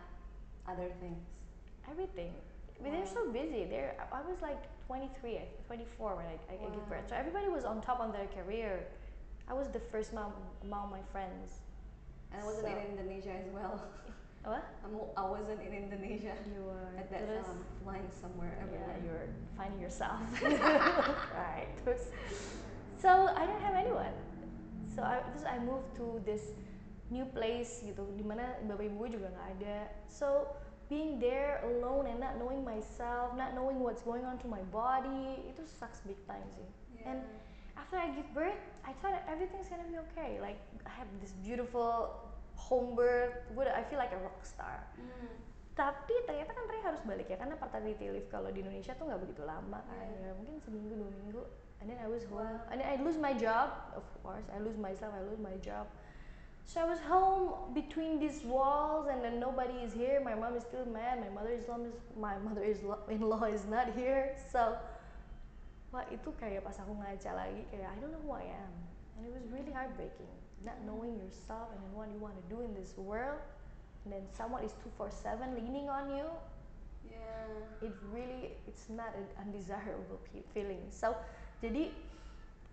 other 0.66 0.90
things? 0.98 1.22
Everything. 1.86 2.34
But 2.82 2.92
they're 2.92 3.08
so 3.08 3.30
busy. 3.30 3.64
They're 3.70 3.94
I 3.96 4.20
was 4.26 4.42
like 4.42 4.60
23, 4.86 5.40
24 5.66 6.16
when 6.16 6.26
I, 6.26 6.38
I, 6.50 6.54
I 6.54 6.70
give 6.70 6.88
birth. 6.88 7.08
So 7.08 7.16
everybody 7.16 7.48
was 7.48 7.64
on 7.64 7.82
top 7.82 8.00
on 8.00 8.12
their 8.12 8.26
career. 8.30 8.86
I 9.48 9.54
was 9.54 9.68
the 9.68 9.80
first 9.80 10.14
mom 10.14 10.32
among 10.62 10.90
my 10.90 11.02
friends. 11.12 11.60
and 12.32 12.42
I 12.42 12.44
wasn't 12.44 12.66
So- 12.66 12.74
in 12.74 12.98
Indonesia 12.98 13.32
as 13.34 13.48
well 13.54 13.78
What? 14.46 14.62
I'm, 14.86 14.94
I 15.18 15.26
wasn't 15.26 15.58
in 15.58 15.74
Indonesia 15.74 16.30
You 16.54 16.62
were 16.70 16.94
at 16.94 17.10
that 17.10 17.26
time 17.26 17.66
flying 17.82 18.06
somewhere 18.14 18.54
Yeah, 18.54 18.62
everywhere 18.62 18.98
you're 19.02 19.28
finding 19.58 19.82
yourself. 19.82 20.22
right. 21.34 21.66
So 22.94 23.10
I 23.34 23.42
don't 23.42 23.58
have 23.62 23.74
anyone. 23.74 24.14
So 24.94 25.02
I 25.02 25.18
I 25.50 25.58
moved 25.58 25.98
to 25.98 26.22
this 26.22 26.54
new 27.10 27.26
place 27.26 27.82
gitu, 27.82 28.06
dimana 28.14 28.54
bapak 28.66 28.86
ibu 28.86 29.06
juga 29.10 29.34
nggak 29.34 29.48
ada. 29.58 29.78
So 30.06 30.46
being 30.86 31.18
there 31.18 31.60
alone 31.66 32.06
and 32.06 32.18
not 32.18 32.38
knowing 32.38 32.62
myself, 32.62 33.34
not 33.34 33.54
knowing 33.54 33.82
what's 33.82 34.02
going 34.02 34.22
on 34.22 34.38
to 34.42 34.48
my 34.48 34.62
body, 34.70 35.42
itu 35.46 35.62
sucks 35.66 36.00
big 36.04 36.18
time 36.26 36.46
sih. 36.54 36.68
And 37.02 37.22
after 37.74 37.98
I 37.98 38.10
give 38.14 38.26
birth, 38.30 38.56
I 38.82 38.94
thought 39.02 39.14
everything's 39.26 39.66
gonna 39.66 39.86
be 39.86 39.98
okay. 40.10 40.38
Like 40.38 40.58
I 40.86 40.92
have 40.94 41.10
this 41.18 41.34
beautiful 41.42 42.14
home 42.54 42.94
birth, 42.94 43.36
gue 43.52 43.66
I 43.66 43.84
feel 43.84 44.00
like 44.00 44.14
a 44.14 44.20
rock 44.20 44.40
star 44.42 44.80
Hmm. 44.96 45.28
tapi 45.76 46.14
ternyata 46.24 46.56
kan 46.56 46.64
Ray 46.72 46.80
harus 46.80 47.04
balik 47.04 47.28
ya 47.28 47.36
karena 47.36 47.52
paternity 47.52 48.08
leave 48.08 48.32
kalau 48.32 48.48
di 48.48 48.64
Indonesia 48.64 48.96
tuh 48.96 49.12
nggak 49.12 49.20
begitu 49.28 49.44
lama 49.44 49.84
kan 49.84 50.08
Iya. 50.08 50.32
ya 50.32 50.40
mungkin 50.40 50.56
seminggu 50.56 50.88
dua 50.96 51.12
minggu 51.12 51.42
and 51.84 51.92
then 51.92 52.00
I 52.00 52.08
was 52.08 52.24
home 52.24 52.40
Wow. 52.48 52.72
and 52.72 52.80
then 52.80 52.88
I 52.88 52.96
lose 52.96 53.20
my 53.20 53.36
job 53.36 53.92
of 53.92 54.08
course 54.24 54.48
I 54.48 54.56
lose 54.56 54.80
myself 54.80 55.12
I 55.12 55.20
lose 55.20 55.36
my 55.36 55.52
job 55.60 55.84
So 56.66 56.82
I 56.82 56.84
was 56.84 56.98
home 56.98 57.72
between 57.78 58.18
these 58.18 58.42
walls, 58.42 59.06
and 59.06 59.22
then 59.22 59.38
nobody 59.38 59.86
is 59.86 59.94
here. 59.94 60.18
My 60.18 60.34
mom 60.34 60.58
is 60.58 60.66
still 60.66 60.84
mad. 60.84 61.22
My 61.22 61.30
mother 61.30 61.54
is 61.54 61.70
my 62.18 62.34
mother 62.42 62.66
is 62.66 62.82
in 63.06 63.22
law 63.22 63.46
is 63.46 63.62
not 63.70 63.94
here. 63.94 64.34
So, 64.50 64.74
wah 65.94 66.02
itu 66.10 66.26
kayak 66.42 66.66
pas 66.66 66.74
aku 66.82 66.90
ngaca 66.98 67.30
lagi 67.38 67.62
kayak 67.70 67.86
I 67.86 67.96
don't 68.02 68.10
know 68.10 68.18
who 68.26 68.34
I 68.34 68.50
am, 68.50 68.74
and 69.14 69.30
it 69.30 69.32
was 69.32 69.46
really 69.54 69.70
heartbreaking. 69.70 70.26
Not 70.66 70.82
knowing 70.82 71.14
yourself 71.22 71.70
and 71.70 71.78
then 71.86 71.94
what 71.94 72.10
you 72.10 72.18
want 72.18 72.34
to 72.34 72.46
do 72.50 72.58
in 72.66 72.74
this 72.74 72.98
world, 72.98 73.38
and 74.02 74.10
then 74.10 74.26
someone 74.34 74.66
is 74.66 74.74
two 74.82 74.90
four 74.98 75.06
seven 75.06 75.54
leaning 75.54 75.86
on 75.86 76.10
you. 76.10 76.26
Yeah. 77.06 77.86
It 77.86 77.94
really 78.10 78.58
it's 78.66 78.90
not 78.90 79.14
an 79.14 79.30
undesirable 79.38 80.18
feeling. 80.50 80.82
So, 80.90 81.14
jadi 81.62 81.94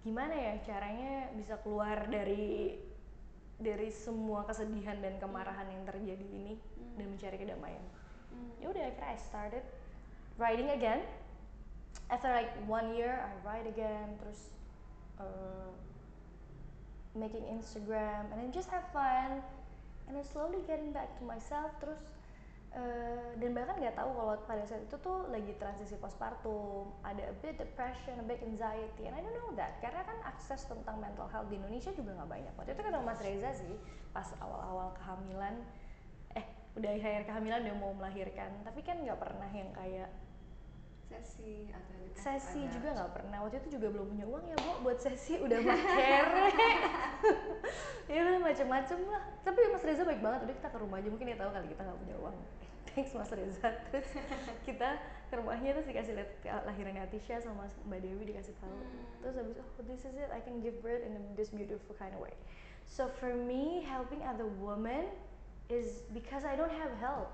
gimana 0.01 0.33
ya 0.33 0.53
caranya 0.65 1.29
bisa 1.37 1.61
keluar 1.61 2.09
dari 2.09 2.81
dari 3.63 3.89
semua 3.89 4.43
kesedihan 4.43 4.99
dan 4.99 5.15
kemarahan 5.17 5.65
yang 5.71 5.83
terjadi 5.87 6.27
ini 6.27 6.59
Hmm. 6.59 6.99
dan 6.99 7.05
mencari 7.15 7.37
kedamaian. 7.39 7.83
Hmm. 8.29 8.51
Ya 8.61 8.67
udah 8.69 8.83
akhirnya 8.91 9.09
I 9.09 9.17
started 9.17 9.65
writing 10.37 10.69
again. 10.75 11.01
After 12.11 12.29
like 12.29 12.51
one 12.67 12.93
year 12.93 13.23
I 13.23 13.33
write 13.41 13.65
again 13.65 14.19
terus 14.21 14.53
uh, 15.17 15.71
making 17.15 17.45
Instagram 17.49 18.29
and 18.33 18.37
then 18.41 18.49
just 18.51 18.69
have 18.69 18.85
fun 18.91 19.41
and 20.09 20.13
then 20.13 20.25
slowly 20.25 20.61
getting 20.65 20.91
back 20.91 21.13
to 21.17 21.23
myself 21.23 21.73
terus 21.79 22.01
uh, 22.73 23.29
dan 23.37 23.49
bahkan 23.53 23.75
nggak 23.77 23.95
tahu 23.97 24.09
kalau 24.13 24.33
pada 24.45 24.63
saat 24.65 24.85
itu 24.85 24.95
tuh 24.97 25.29
lagi 25.29 25.53
transisi 25.57 25.95
postpartum 25.97 26.89
ada 27.05 27.29
a 27.29 27.35
bit 27.41 27.57
depression, 27.57 28.17
a 28.21 28.25
bit 28.25 28.41
anxiety 28.41 29.05
and 29.09 29.13
I 29.13 29.21
don't 29.21 29.33
know 29.37 29.53
that. 29.57 29.77
Karena 29.81 30.01
kan 30.05 30.17
akses 30.25 30.65
tentang 30.65 30.97
mental 31.01 31.29
health 31.29 31.49
di 31.49 31.57
Indonesia 31.61 31.93
juga 31.93 32.17
nggak 32.17 32.29
banyak. 32.29 32.53
Waktu 32.57 32.71
itu 32.73 32.81
ketemu 32.81 33.05
Mas 33.05 33.21
Reza 33.21 33.51
sih 33.53 33.75
pas 34.13 34.27
awal-awal 34.41 34.93
kehamilan 35.01 35.55
eh 36.37 36.45
udah 36.77 36.91
akhir 36.97 37.25
kehamilan 37.29 37.59
udah 37.65 37.75
mau 37.77 37.93
melahirkan. 37.93 38.49
Tapi 38.65 38.79
kan 38.81 38.97
nggak 39.01 39.19
pernah 39.21 39.49
yang 39.53 39.69
kayak 39.73 40.09
Sesi 41.13 41.69
atau 41.69 41.93
sesi 42.17 42.65
ada- 42.65 42.73
juga 42.73 42.89
nggak 42.97 43.11
pernah. 43.13 43.37
Waktu 43.45 43.61
itu 43.61 43.77
juga 43.77 43.87
belum 43.93 44.17
punya 44.17 44.25
uang 44.25 44.43
ya 44.49 44.57
bu 44.57 44.71
buat 44.81 44.97
sesi 44.97 45.37
udah 45.37 45.59
makere 45.61 46.49
ya 48.13 48.19
udah 48.25 48.41
macem-macem 48.41 48.97
lah. 49.05 49.23
Tapi 49.45 49.59
Mas 49.69 49.85
Reza 49.85 50.01
baik 50.01 50.25
banget. 50.25 50.49
Udah 50.49 50.55
kita 50.57 50.69
ke 50.73 50.77
rumah 50.81 50.97
aja 50.97 51.09
mungkin 51.13 51.29
dia 51.29 51.37
tahu 51.37 51.53
kali 51.53 51.67
kita 51.69 51.81
nggak 51.85 51.99
punya 52.01 52.15
uang 52.17 52.37
thanks 52.95 53.13
Mas 53.13 53.29
Reza. 53.33 53.73
Terus 53.91 54.09
kita 54.65 55.01
ke 55.33 55.41
rumahnya 55.41 55.73
terus 55.73 55.89
dikasih 55.89 56.13
lihat 56.13 56.29
lahirannya 56.69 57.09
Atisha 57.09 57.41
sama 57.41 57.65
Mbak 57.89 57.99
Dewi 58.05 58.29
dikasih 58.29 58.53
tahu. 58.61 58.69
Hmm. 58.69 59.01
terus 59.25 59.35
habis 59.41 59.57
oh 59.57 59.81
this 59.89 60.05
is 60.05 60.13
it. 60.13 60.29
I 60.29 60.37
can 60.37 60.61
give 60.61 60.77
birth 60.85 61.01
in 61.01 61.17
this 61.33 61.49
beautiful 61.49 61.97
kind 61.97 62.13
of 62.13 62.21
way. 62.21 62.37
So 62.85 63.09
for 63.17 63.33
me 63.33 63.81
helping 63.81 64.21
other 64.21 64.45
women 64.61 65.09
is 65.73 66.05
because 66.13 66.45
I 66.45 66.53
don't 66.53 66.73
have 66.77 66.93
help 67.01 67.33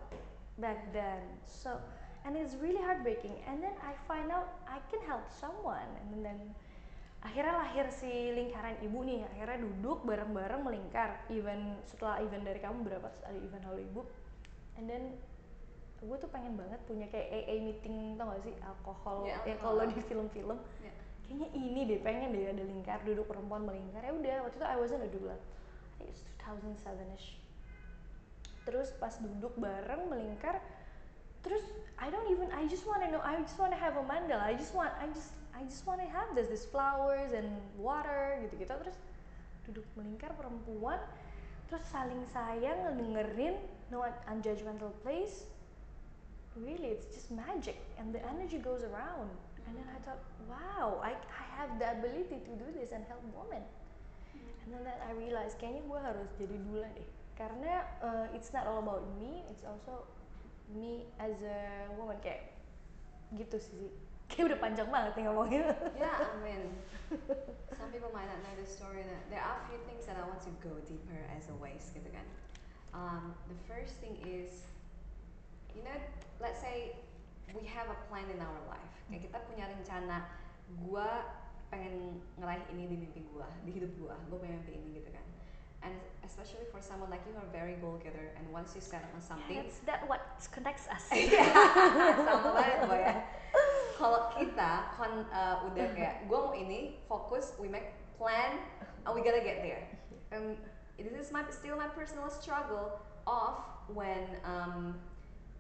back 0.64 0.96
then. 0.96 1.20
So 1.44 1.76
and 2.24 2.40
it's 2.40 2.56
really 2.56 2.80
heartbreaking. 2.80 3.36
And 3.44 3.60
then 3.60 3.76
I 3.84 4.00
find 4.08 4.32
out 4.32 4.64
I 4.64 4.80
can 4.88 5.04
help 5.04 5.28
someone. 5.28 5.92
And 6.00 6.24
then 6.24 6.56
akhirnya 7.20 7.60
lahir 7.60 7.92
si 7.92 8.32
lingkaran 8.32 8.80
ibu 8.80 9.04
nih. 9.04 9.28
Akhirnya 9.36 9.60
duduk 9.60 10.08
bareng-bareng 10.08 10.64
melingkar. 10.64 11.28
Event 11.28 11.84
setelah 11.84 12.24
event 12.24 12.48
dari 12.48 12.64
kamu 12.64 12.88
berapa? 12.88 13.12
Ada 13.28 13.40
event 13.44 13.64
halo 13.68 13.80
ibu. 13.84 14.02
And 14.80 14.88
then 14.88 15.20
gue 16.00 16.18
tuh 16.18 16.32
pengen 16.32 16.56
banget 16.56 16.80
punya 16.88 17.06
kayak 17.12 17.28
AA 17.28 17.60
meeting 17.60 18.16
tau 18.16 18.32
gak 18.32 18.42
sih? 18.48 18.56
Alkohol 18.64 19.28
Ya, 19.28 19.38
ya 19.44 19.56
kalau 19.60 19.84
di 19.84 20.00
film-film. 20.00 20.60
Ya. 20.80 20.94
kayaknya 21.28 21.48
ini 21.54 21.82
deh 21.86 22.00
pengen 22.02 22.34
deh 22.34 22.50
ada 22.50 22.64
lingkar 22.66 23.00
duduk 23.06 23.30
perempuan 23.30 23.68
melingkar. 23.68 24.02
Ya 24.02 24.16
udah 24.16 24.36
waktu 24.48 24.58
itu 24.58 24.66
I 24.66 24.78
wasn't 24.80 25.04
a 25.06 25.10
doula. 25.12 25.38
I 25.38 26.08
think 26.08 26.10
it's 26.16 26.24
2007ish 26.42 27.40
terus 28.70 28.94
pas 29.02 29.18
duduk 29.18 29.58
bareng 29.58 30.14
melingkar 30.14 30.62
terus 31.42 31.66
I 31.98 32.14
don't 32.14 32.30
even 32.30 32.54
I 32.54 32.70
just 32.70 32.86
wanna 32.86 33.10
know 33.10 33.24
I 33.26 33.42
just 33.42 33.58
wanna 33.58 33.80
have 33.80 33.98
a 33.98 34.06
mandala. 34.06 34.46
I 34.46 34.54
just 34.54 34.78
want 34.78 34.94
I 35.02 35.10
just 35.10 35.34
I 35.58 35.66
just 35.66 35.90
wanna 35.90 36.06
have 36.06 36.38
this 36.38 36.52
this 36.54 36.70
flowers 36.70 37.34
and 37.34 37.50
water 37.80 38.38
gitu 38.46 38.62
gitu 38.62 38.70
terus 38.70 38.98
duduk 39.66 39.86
melingkar 39.98 40.30
perempuan 40.38 41.02
terus 41.66 41.82
saling 41.90 42.22
sayang 42.30 42.78
ngedengerin 42.86 43.58
no 43.90 44.06
unjudgmental 44.30 44.94
place 45.02 45.50
really 46.64 46.94
it's 46.96 47.08
just 47.14 47.32
magic 47.32 47.80
and 47.98 48.14
the 48.14 48.22
energy 48.28 48.58
goes 48.58 48.84
around. 48.84 49.30
And 49.68 49.78
then 49.78 49.88
I 49.92 50.00
thought 50.04 50.22
wow 50.50 51.00
I, 51.04 51.14
I 51.16 51.44
have 51.58 51.78
the 51.80 51.92
ability 51.92 52.42
to 52.46 52.52
do 52.58 52.68
this 52.74 52.92
and 52.92 53.04
help 53.08 53.24
women. 53.36 53.64
And 54.66 54.74
then 54.74 54.84
that 54.84 55.02
I 55.08 55.14
realized 55.18 55.58
kayaknya 55.58 55.88
gue 55.88 56.00
harus 56.00 56.30
jadi 56.38 56.58
dula 56.68 56.90
deh. 56.94 57.10
Karena 57.40 57.88
uh, 58.04 58.28
it's 58.36 58.52
not 58.52 58.68
all 58.68 58.84
about 58.84 59.08
me 59.18 59.48
it's 59.48 59.64
also 59.64 60.06
me 60.70 61.10
as 61.18 61.34
a 61.42 61.90
woman 61.98 62.18
kayak 62.22 62.54
gitu 63.34 63.58
sih 63.58 63.90
kayak 64.30 64.54
udah 64.54 64.60
panjang 64.62 64.90
banget 64.94 65.14
nih 65.18 65.24
ngomongnya. 65.26 65.66
Yeah, 65.98 66.22
I 66.34 66.38
mean, 66.46 66.62
some 67.74 67.90
people 67.90 68.14
might 68.14 68.30
not 68.30 68.40
know 68.46 68.54
the 68.62 68.70
story. 68.70 69.02
That 69.02 69.26
there 69.34 69.42
are 69.42 69.58
a 69.58 69.66
few 69.66 69.82
things 69.90 70.06
that 70.06 70.22
I 70.22 70.24
want 70.30 70.38
to 70.46 70.54
go 70.62 70.78
deeper 70.86 71.18
as 71.34 71.50
always, 71.50 71.90
gitu 71.98 72.06
kan. 72.14 72.26
Um, 72.94 73.34
the 73.50 73.58
first 73.66 73.98
thing 73.98 74.22
is, 74.22 74.70
you 75.76 75.84
know, 75.84 75.98
let's 76.42 76.60
say 76.60 76.96
we 77.54 77.66
have 77.66 77.88
a 77.90 77.98
plan 78.08 78.26
in 78.30 78.40
our 78.42 78.62
life. 78.70 78.94
Kayak 79.10 79.30
kita 79.30 79.38
punya 79.50 79.66
rencana, 79.70 80.18
gua 80.86 81.26
pengen 81.70 82.22
ngeraih 82.38 82.66
ini 82.74 82.84
di 82.90 82.96
mimpi 83.06 83.22
gua, 83.34 83.50
di 83.66 83.72
hidup 83.74 83.92
gua. 83.98 84.14
Gua 84.30 84.38
pengen 84.42 84.62
mimpi 84.62 84.74
ini 84.78 84.90
gitu 85.02 85.10
kan. 85.14 85.26
And 85.80 85.96
especially 86.28 86.68
for 86.70 86.84
someone 86.84 87.08
like 87.08 87.24
you 87.24 87.32
who 87.32 87.40
are 87.40 87.54
very 87.56 87.80
goal 87.80 87.96
getter, 88.04 88.36
and 88.36 88.44
once 88.52 88.76
you 88.76 88.84
set 88.84 89.08
on 89.16 89.22
something, 89.24 89.64
that's 89.64 89.80
that 89.88 90.04
what 90.12 90.22
connects 90.52 90.92
us 90.92 91.08
sama 92.28 92.52
banget 92.52 92.80
boy 92.84 93.00
ya. 93.00 93.16
Kalau 93.96 94.22
kita 94.36 94.72
kon 95.00 95.24
uh, 95.32 95.64
udah 95.72 95.88
kayak 95.96 96.28
gue 96.28 96.40
mau 96.40 96.52
ini 96.52 97.00
fokus, 97.08 97.56
we 97.60 97.72
make 97.72 97.96
plan, 98.20 98.60
and 99.08 99.12
we 99.16 99.24
gotta 99.24 99.40
get 99.40 99.64
there. 99.64 99.88
Um, 100.36 100.60
this 101.00 101.16
is 101.16 101.32
my 101.32 101.48
still 101.48 101.80
my 101.80 101.88
personal 101.96 102.28
struggle 102.28 103.00
of 103.24 103.64
when 103.88 104.28
um, 104.44 105.00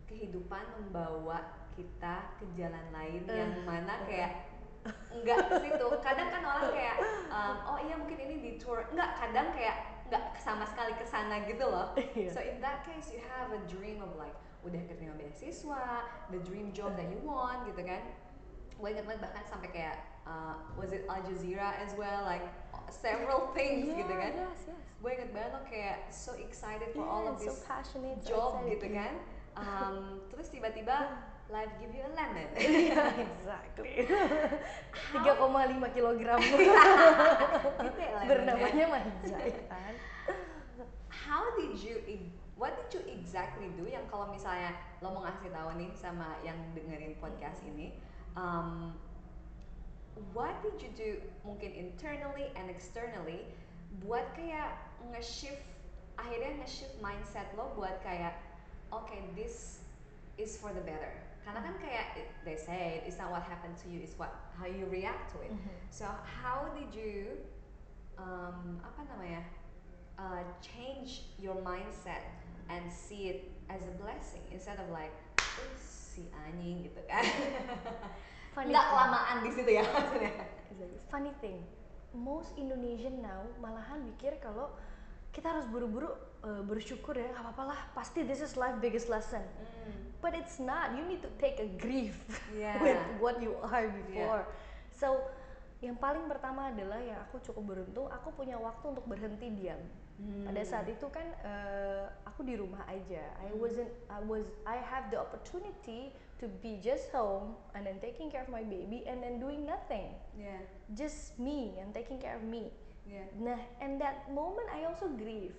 kehidupan 0.10 0.66
membawa 0.74 1.54
kita 1.78 2.34
ke 2.42 2.46
jalan 2.58 2.84
lain 2.92 3.24
yang 3.30 3.54
mana 3.63 4.01
kayak 4.10 4.50
nggak 5.13 5.38
ke 5.48 5.56
situ. 5.62 5.88
Kadang 6.01 6.28
kan 6.34 6.42
orang 6.44 6.66
kayak 6.74 6.98
um, 7.30 7.56
oh 7.70 7.78
iya 7.80 7.96
mungkin 7.96 8.18
ini 8.18 8.36
di 8.42 8.51
tour, 8.58 8.89
nggak 8.92 9.12
kadang 9.22 9.54
kayak 9.54 9.78
nggak 10.10 10.34
sama 10.42 10.66
sekali 10.66 10.98
ke 10.98 11.06
sana 11.06 11.46
gitu 11.46 11.63
loh. 11.70 11.94
Iya. 12.18 12.34
So 12.34 12.39
in 12.42 12.58
that 12.66 12.82
case 12.84 13.13
you 13.13 13.22
have 13.22 13.54
a 13.54 13.62
dream 13.70 14.01
of 14.01 14.10
like 14.18 14.34
udah 14.66 14.82
keterima 14.89 15.16
beasiswa, 15.16 16.04
the 16.34 16.42
dream 16.44 16.74
job 16.74 16.98
that 16.98 17.06
you 17.08 17.22
want 17.22 17.63
gitu 17.70 17.86
kan. 17.86 18.01
Gue 18.75 18.96
inget 18.96 19.06
banget 19.06 19.30
bahkan 19.30 19.44
sampai 19.46 19.70
kayak 19.72 19.96
uh, 20.25 20.58
was 20.80 20.89
it 20.92 21.06
Al 21.08 21.22
Jazeera 21.24 21.75
as 21.80 21.94
well 22.00 22.25
like 22.25 22.44
several 22.89 23.48
things 23.58 23.88
gitu 23.94 24.13
kan. 24.16 24.34
yes 24.34 24.68
yes 24.68 24.80
Gue 25.00 25.16
inget 25.16 25.32
banget 25.32 25.51
lo 25.56 25.62
kayak 25.63 26.12
so 26.12 26.36
excited 26.36 26.92
for 26.92 27.08
yeah, 27.08 27.13
all 27.13 27.24
of 27.32 27.39
so 27.39 27.48
this 27.48 27.63
so 27.63 27.72
job 28.25 28.60
excited. 28.60 28.72
gitu 28.75 28.88
kan. 28.92 29.13
Um, 29.58 30.22
terus 30.29 30.50
tiba-tiba 30.53 31.10
life 31.50 31.74
give 31.82 31.94
you 31.94 32.06
a 32.06 32.12
lemon. 32.13 32.50
Iya, 32.60 33.03
exactly. 33.18 34.06
3,5 34.06 35.96
kilogram. 35.98 36.39
Gitu 37.86 38.00
ya 38.00 38.20
bernamanya 38.29 38.86
manja 38.89 39.38
ya 39.41 39.62
kan? 39.65 39.94
How 41.10 41.46
did 41.58 41.77
you 41.77 42.01
what 42.60 42.75
did 42.75 42.89
you 42.91 43.01
exactly 43.08 43.72
do 43.79 43.88
yang 43.88 44.03
kalau 44.12 44.27
misalnya 44.29 44.75
lo 45.00 45.15
mau 45.15 45.24
ngasih 45.24 45.48
tahu 45.48 45.70
nih 45.79 45.89
sama 45.96 46.36
yang 46.44 46.60
dengerin 46.75 47.15
podcast 47.24 47.63
ini 47.63 47.96
um, 48.36 48.91
what 50.36 50.51
did 50.60 50.75
you 50.84 50.91
do 51.00 51.10
mungkin 51.48 51.72
internally 51.72 52.51
and 52.60 52.68
externally 52.68 53.48
buat 54.03 54.27
kayak 54.36 54.75
nge-shift 55.15 55.63
akhirnya 56.20 56.60
nge-shift 56.60 57.00
mindset 57.00 57.48
lo 57.56 57.72
buat 57.79 57.96
kayak 58.03 58.36
okay 58.91 59.22
this 59.36 59.84
is 60.38 60.58
for 60.58 60.74
the 60.74 60.81
better. 60.81 61.12
Karena 61.43 61.65
kan 61.65 61.75
kayak 61.81 62.19
they 62.46 62.53
say 62.60 63.01
it's 63.05 63.17
not 63.17 63.34
what 63.34 63.41
happened 63.41 63.74
to 63.79 63.88
you 63.89 64.03
it's 64.03 64.13
what 64.19 64.29
how 64.53 64.67
you 64.69 64.86
react 64.88 65.34
to 65.34 65.41
it. 65.41 65.50
Mhm. 65.51 65.72
so 65.89 66.05
how 66.22 66.69
did 66.75 66.91
you 66.93 67.41
um, 68.19 68.77
apa 68.84 69.08
namanya 69.08 69.41
uh, 70.19 70.43
change 70.60 71.31
your 71.39 71.55
mindset 71.63 72.22
and 72.67 72.86
see 72.91 73.31
it 73.34 73.39
as 73.72 73.81
a 73.81 73.93
blessing 73.98 74.43
instead 74.51 74.77
of 74.77 74.91
like 74.91 75.15
"Ih, 75.58 75.74
si 75.74 76.27
anjing 76.36 76.86
gitu 76.86 77.01
kan. 77.08 77.24
Funny 78.55 78.74
nggak 78.75 78.86
kelamaan 78.91 79.36
di 79.46 79.50
situ 79.55 79.72
ya 79.72 79.84
maksudnya. 79.88 80.34
Funny 81.10 81.34
thing, 81.41 81.65
most 82.13 82.53
Indonesian 82.60 83.24
now 83.24 83.41
malahan 83.58 84.05
mikir 84.05 84.38
kalau 84.38 84.74
kita 85.29 85.48
harus 85.48 85.65
buru-buru 85.69 86.09
uh, 86.41 86.63
bersyukur 86.65 87.13
ya, 87.13 87.29
nggak 87.29 87.43
apa-apa 87.45 87.63
lah, 87.69 87.79
pasti 87.93 88.25
this 88.25 88.41
is 88.41 88.55
life 88.55 88.77
biggest 88.79 89.07
lesson. 89.07 89.41
But 90.19 90.36
it's 90.36 90.59
not. 90.59 91.00
You 91.00 91.07
need 91.07 91.24
to 91.24 91.31
take 91.39 91.63
a 91.63 91.69
grief 91.79 92.19
Yeah. 92.51 92.75
with 92.83 93.00
what 93.24 93.36
you 93.39 93.55
are 93.63 93.88
before. 93.88 94.43
So, 94.91 95.24
yang 95.79 95.95
paling 95.95 96.27
pertama 96.27 96.75
adalah 96.75 97.00
yang 97.00 97.24
aku 97.24 97.39
cukup 97.39 97.63
beruntung, 97.71 98.12
aku 98.12 98.36
punya 98.36 98.59
waktu 98.59 98.83
untuk 98.83 99.07
berhenti 99.07 99.48
diam. 99.55 99.79
Pada 100.19 100.59
saat 100.67 100.83
itu 100.91 101.07
kan 101.07 101.24
eh, 101.24 102.03
aku 102.27 102.43
di 102.43 102.59
rumah 102.59 102.83
aja. 102.91 103.24
I 103.39 103.55
Hmm. 103.55 103.63
wasn't 103.63 103.88
I 104.12 104.19
was 104.27 104.43
I 104.67 104.75
have 104.83 105.07
the 105.07 105.15
opportunity 105.15 106.12
to 106.43 106.51
be 106.59 106.75
just 106.83 107.07
home 107.15 107.55
and 107.71 107.88
then 107.88 108.03
taking 108.03 108.27
care 108.27 108.43
of 108.43 108.51
my 108.51 108.59
baby 108.67 109.07
and 109.07 109.24
then 109.24 109.39
doing 109.39 109.63
nothing. 109.63 110.12
yeah 110.36 110.59
Just 110.91 111.39
me 111.39 111.79
and 111.79 111.95
taking 111.95 112.19
care 112.19 112.36
of 112.36 112.43
me. 112.43 112.67
Yeah 113.10 113.25
Nah, 113.36 113.58
and 113.82 113.98
that 113.98 114.30
moment 114.30 114.70
I 114.70 114.86
also 114.86 115.10
grieve, 115.10 115.58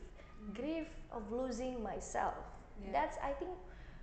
grieve 0.54 0.88
of 1.10 1.26
losing 1.34 1.82
myself. 1.82 2.38
Yeah. 2.78 2.94
That's 2.94 3.18
I 3.20 3.34
think 3.34 3.50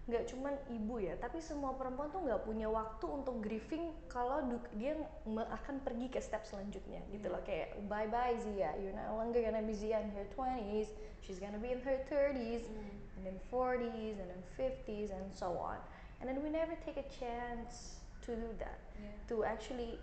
nggak 0.08 0.24
cuman 0.32 0.56
ibu 0.72 1.04
ya, 1.04 1.20
tapi 1.20 1.44
semua 1.44 1.76
perempuan 1.76 2.08
tuh 2.08 2.24
nggak 2.24 2.48
punya 2.48 2.72
waktu 2.72 3.04
untuk 3.12 3.44
grieving 3.44 3.92
kalau 4.08 4.40
dia 4.80 4.96
akan 5.28 5.84
pergi 5.84 6.08
ke 6.08 6.20
step 6.24 6.48
selanjutnya 6.48 7.04
gitu 7.12 7.28
Yeah. 7.28 7.36
loh 7.36 7.44
kayak 7.44 7.76
bye 7.92 8.08
bye 8.08 8.36
Zia, 8.40 8.72
you're 8.80 8.96
no 8.96 9.20
longer 9.20 9.44
gonna 9.44 9.60
be 9.64 9.76
Zia 9.76 10.00
in 10.00 10.08
her 10.16 10.24
20s, 10.32 10.96
she's 11.20 11.44
gonna 11.44 11.60
be 11.60 11.76
in 11.76 11.84
her 11.84 12.00
30s, 12.08 12.72
Mm. 12.72 13.20
and 13.20 13.22
then 13.28 13.38
40s, 13.52 14.16
and 14.16 14.32
then 14.32 14.44
50s, 14.56 15.12
and 15.12 15.28
so 15.36 15.60
on. 15.60 15.76
And 16.20 16.26
then 16.32 16.40
we 16.40 16.48
never 16.50 16.80
take 16.88 16.96
a 16.96 17.08
chance 17.12 18.00
to 18.24 18.32
do 18.36 18.50
that 18.64 18.80
yeah 18.96 19.12
to 19.28 19.44
actually 19.44 20.00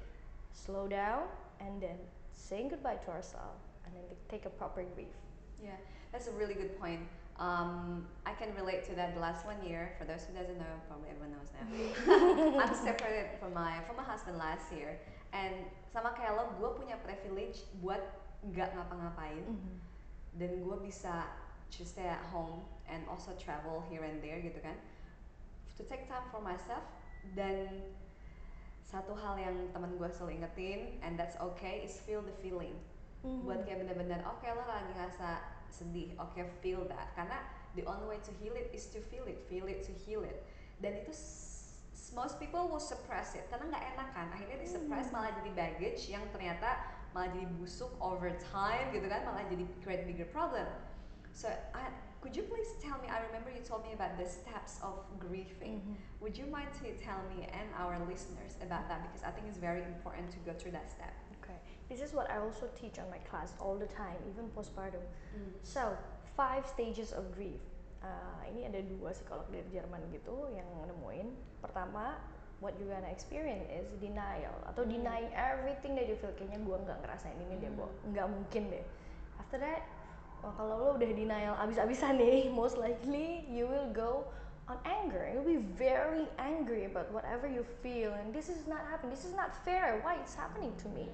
slow 0.53 0.85
down 0.87 1.27
and 1.65 1.81
then 1.81 1.97
saying 2.35 2.69
goodbye 2.69 2.97
to 2.97 3.11
ourselves 3.11 3.65
and 3.87 3.95
then 3.95 4.05
take 4.29 4.45
a 4.47 4.51
proper 4.51 4.83
grief. 4.95 5.15
Yeah, 5.63 5.79
that's 6.13 6.29
a 6.29 6.33
really 6.33 6.55
good 6.55 6.79
point. 6.79 7.01
Um, 7.39 8.07
I 8.27 8.33
can 8.33 8.55
relate 8.55 8.85
to 8.91 8.95
that. 8.95 9.15
The 9.15 9.21
last 9.21 9.45
one 9.45 9.57
year, 9.67 9.93
for 9.99 10.05
those 10.05 10.23
who 10.23 10.39
doesn't 10.39 10.59
know, 10.59 10.75
probably 10.87 11.09
everyone 11.11 11.35
knows 11.35 11.51
now. 11.51 12.63
I'm 12.63 12.75
separated 12.75 13.39
from 13.41 13.55
my 13.55 13.83
from 13.87 13.97
my 13.97 14.05
husband 14.05 14.39
last 14.39 14.71
year, 14.71 15.01
and 15.35 15.67
sama 15.91 16.15
kayak 16.15 16.39
lo, 16.39 16.55
gue 16.63 16.71
punya 16.79 16.95
privilege 17.03 17.67
buat 17.83 17.99
nggak 18.47 18.79
ngapa-ngapain, 18.79 19.51
dan 20.39 20.51
gue 20.63 20.77
bisa 20.79 21.27
just 21.75 21.99
stay 21.99 22.07
at 22.07 22.23
home 22.31 22.63
and 22.87 23.03
also 23.11 23.35
travel 23.35 23.83
here 23.91 24.07
and 24.07 24.23
there 24.23 24.39
gitu 24.39 24.63
kan, 24.63 24.79
to 25.75 25.83
take 25.91 26.07
time 26.07 26.23
for 26.31 26.39
myself. 26.39 26.87
Dan 27.35 27.83
satu 28.85 29.17
hal 29.17 29.41
yang 29.41 29.57
teman 29.73 29.97
gue 29.97 30.09
selalu 30.13 30.45
ingetin, 30.45 31.01
and 31.01 31.17
that's 31.17 31.35
okay, 31.41 31.83
is 31.83 31.97
feel 32.05 32.21
the 32.21 32.37
feeling. 32.45 32.77
Buat 33.25 33.65
kayak 33.65 33.89
bener-bener 33.89 34.21
oke 34.29 34.45
lo 34.45 34.69
lagi 34.69 34.93
ngerasa 34.93 35.41
sedih 35.73 36.13
oke 36.21 36.37
feel 36.61 36.85
that. 36.93 37.09
Karena 37.17 37.41
the 37.73 37.83
only 37.89 38.05
way 38.05 38.21
to 38.21 38.31
heal 38.37 38.53
it 38.53 38.69
is 38.77 38.93
to 38.93 39.01
feel 39.01 39.25
it 39.25 39.41
feel 39.49 39.65
it 39.65 39.81
to 39.81 39.93
heal 40.05 40.21
it. 40.21 40.45
Dan 40.85 41.01
itu 41.01 41.17
most 42.13 42.37
people 42.37 42.69
will 42.69 42.83
suppress 42.83 43.33
it 43.33 43.49
karena 43.49 43.73
nggak 43.73 43.85
enak 43.97 44.09
kan. 44.13 44.29
Akhirnya 44.29 44.61
di 44.61 44.69
suppress 44.69 45.09
malah 45.09 45.33
jadi 45.41 45.51
baggage 45.57 46.13
yang 46.13 46.23
ternyata 46.37 46.77
malah 47.17 47.33
jadi 47.33 47.49
busuk 47.57 47.91
over 48.05 48.29
time 48.53 48.93
gitu 48.93 49.09
kan 49.09 49.25
malah 49.25 49.49
jadi 49.49 49.65
create 49.81 50.05
bigger 50.05 50.29
problem. 50.29 50.69
So 51.33 51.49
I, 51.73 51.89
could 52.25 52.33
you 52.33 52.49
please 52.49 52.73
tell 52.81 52.97
me 53.05 53.13
I 53.13 53.21
remember 53.29 53.53
you 53.53 53.61
told 53.61 53.85
me 53.85 53.93
about 53.93 54.17
the 54.17 54.25
steps 54.25 54.81
of 54.81 55.05
grieving 55.21 55.85
would 56.25 56.33
you 56.33 56.49
mind 56.49 56.73
to 56.81 56.89
tell 56.97 57.21
me 57.29 57.45
and 57.53 57.69
our 57.77 58.01
listeners 58.09 58.57
about 58.65 58.89
that 58.89 59.05
because 59.05 59.21
I 59.21 59.31
think 59.37 59.45
it's 59.45 59.61
very 59.61 59.85
important 59.85 60.33
to 60.33 60.41
go 60.49 60.57
through 60.57 60.73
that 60.73 60.89
step 60.89 61.13
Okay, 61.45 61.61
this 61.93 62.01
is 62.01 62.17
what 62.17 62.33
I 62.33 62.41
also 62.41 62.73
teach 62.73 62.97
on 62.97 63.05
my 63.13 63.21
class 63.29 63.53
all 63.61 63.77
the 63.77 63.85
time, 63.85 64.17
even 64.33 64.49
postpartum. 64.57 65.05
Mm. 65.37 65.53
So, 65.61 65.93
five 66.41 66.65
stages 66.65 67.13
of 67.13 67.37
grief. 67.37 67.61
Uh, 68.01 68.41
ini 68.49 68.65
ada 68.65 68.81
dua 68.81 69.13
psikolog 69.13 69.45
dari 69.53 69.69
Jerman 69.69 70.09
gitu 70.09 70.49
yang 70.57 70.65
nemuin. 70.89 71.37
Pertama, 71.61 72.17
what 72.65 72.73
you 72.81 72.89
gonna 72.89 73.13
experience 73.13 73.69
is 73.69 73.85
denial 74.01 74.57
atau 74.65 74.89
Hmm. 74.89 74.97
denying 74.97 75.29
everything 75.37 75.93
that 75.97 76.09
you 76.09 76.17
feel. 76.17 76.33
Kayaknya 76.33 76.65
gue 76.65 76.77
nggak 76.81 76.99
ngerasain 77.05 77.37
ini 77.37 77.61
deh, 77.61 77.73
Bo. 77.77 77.93
Hmm. 77.93 78.17
Nggak 78.17 78.27
mungkin 78.33 78.63
deh. 78.73 78.85
After 79.37 79.61
that, 79.61 79.85
wah, 80.45 80.53
kalau 80.61 80.75
lo 80.77 80.91
udah 81.01 81.09
denial 81.09 81.57
abis-abisan 81.57 82.21
nih, 82.21 82.47
most 82.61 82.77
likely 82.77 83.49
you 83.49 83.65
will 83.65 83.89
go 83.97 84.29
on 84.69 84.77
anger. 84.85 85.25
You'll 85.33 85.49
be 85.49 85.65
very 85.81 86.29
angry 86.37 86.85
about 86.85 87.09
whatever 87.09 87.49
you 87.49 87.65
feel, 87.81 88.13
and 88.13 88.29
this 88.29 88.53
is 88.53 88.69
not 88.69 88.85
happening. 88.93 89.17
This 89.17 89.25
is 89.25 89.33
not 89.33 89.57
fair. 89.65 90.05
Why 90.05 90.21
it's 90.21 90.37
happening 90.37 90.77
to 90.85 90.89
me? 90.93 91.09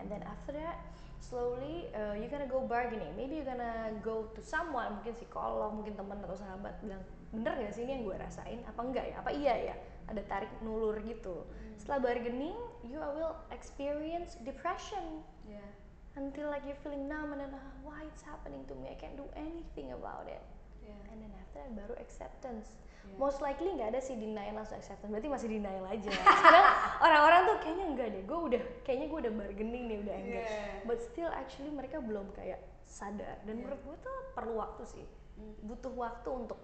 And 0.00 0.08
then 0.08 0.24
after 0.24 0.56
that, 0.56 0.80
slowly 1.20 1.92
uh, 1.92 2.16
you're 2.16 2.32
gonna 2.32 2.48
go 2.48 2.64
bargaining. 2.64 3.12
Maybe 3.12 3.36
you're 3.36 3.48
gonna 3.48 3.92
go 4.00 4.32
to 4.32 4.40
someone, 4.40 5.00
mungkin 5.00 5.12
psikolog, 5.20 5.76
mungkin 5.76 5.94
teman 5.94 6.24
atau 6.24 6.36
sahabat 6.36 6.80
bilang, 6.80 7.04
bener 7.32 7.52
gak 7.60 7.72
sih 7.76 7.84
ini 7.84 8.00
yang 8.00 8.02
gue 8.08 8.16
rasain? 8.16 8.60
Apa 8.64 8.80
enggak 8.80 9.04
ya? 9.12 9.14
Apa 9.20 9.30
iya 9.32 9.54
ya? 9.72 9.76
Ada 10.08 10.24
tarik 10.28 10.52
nulur 10.64 10.96
gitu. 11.04 11.44
Setelah 11.76 12.12
bargaining, 12.12 12.56
you 12.84 13.00
will 13.00 13.36
experience 13.52 14.36
depression 14.44 15.24
yeah 15.48 15.81
until 16.16 16.52
like 16.52 16.62
you're 16.68 16.78
feeling 16.84 17.08
numb 17.08 17.32
and 17.32 17.40
then 17.40 17.52
ah, 17.54 17.72
why 17.80 18.04
it's 18.04 18.22
happening 18.22 18.62
to 18.68 18.74
me? 18.76 18.92
I 18.92 18.96
can't 19.00 19.16
do 19.16 19.24
anything 19.32 19.92
about 19.92 20.28
it. 20.28 20.42
yeah 20.84 20.98
And 21.10 21.22
then 21.22 21.32
after 21.38 21.62
that 21.64 21.72
baru 21.72 21.94
acceptance. 21.96 22.76
Yeah. 23.02 23.18
Most 23.18 23.42
likely 23.42 23.74
nggak 23.74 23.96
ada 23.96 24.00
sih 24.02 24.14
denial 24.14 24.54
langsung 24.54 24.78
acceptance. 24.78 25.10
Berarti 25.10 25.28
masih 25.30 25.48
denial 25.50 25.84
aja. 25.88 26.10
Karena 26.12 26.62
orang-orang 27.06 27.40
tuh 27.50 27.56
kayaknya 27.64 27.86
enggak 27.90 28.08
deh. 28.14 28.22
Gue 28.28 28.38
udah 28.52 28.62
kayaknya 28.86 29.06
gue 29.10 29.18
udah 29.26 29.32
bargaining 29.34 29.84
nih 29.90 29.98
udah 30.06 30.16
enggak. 30.16 30.44
Yeah. 30.46 30.86
But 30.86 30.98
still 31.02 31.30
actually 31.32 31.72
mereka 31.74 31.98
belum 31.98 32.30
kayak 32.36 32.60
sadar. 32.86 33.40
Dan 33.42 33.58
Yeah. 33.58 33.66
menurut 33.66 33.80
gue 33.82 33.96
tuh 34.04 34.16
perlu 34.36 34.54
waktu 34.60 34.82
sih. 34.86 35.06
Mm. 35.32 35.54
Butuh 35.64 35.92
waktu 35.96 36.28
untuk 36.28 36.60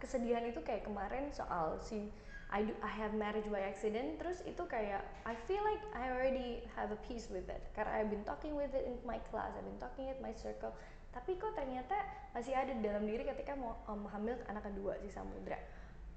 kesedihan 0.00 0.42
itu 0.48 0.64
kayak 0.64 0.88
kemarin 0.88 1.28
soal 1.36 1.76
si 1.84 2.08
I 2.50 2.66
do 2.66 2.74
I 2.82 2.90
have 2.90 3.14
marriage 3.14 3.46
by 3.46 3.62
accident 3.62 4.18
terus 4.18 4.42
itu 4.42 4.58
kayak 4.66 5.06
I 5.22 5.38
feel 5.46 5.62
like 5.62 5.78
I 5.94 6.10
already 6.10 6.66
have 6.74 6.90
a 6.90 6.98
peace 7.06 7.30
with 7.30 7.46
it. 7.46 7.62
Karena 7.78 7.94
I've 8.02 8.10
been 8.10 8.26
talking 8.26 8.58
with 8.58 8.74
it 8.74 8.82
in 8.90 8.98
my 9.06 9.22
class 9.30 9.54
I've 9.54 9.66
been 9.66 9.78
talking 9.78 10.10
at 10.10 10.18
my 10.18 10.34
circle. 10.34 10.74
Tapi 11.14 11.38
kok 11.38 11.54
ternyata 11.54 11.94
masih 12.34 12.54
ada 12.54 12.74
di 12.74 12.82
dalam 12.82 13.06
diri 13.06 13.22
ketika 13.22 13.54
mau 13.54 13.78
um, 13.86 14.06
hamil 14.10 14.34
anak 14.50 14.66
kedua 14.66 14.98
si 14.98 15.10
Samudra. 15.10 15.58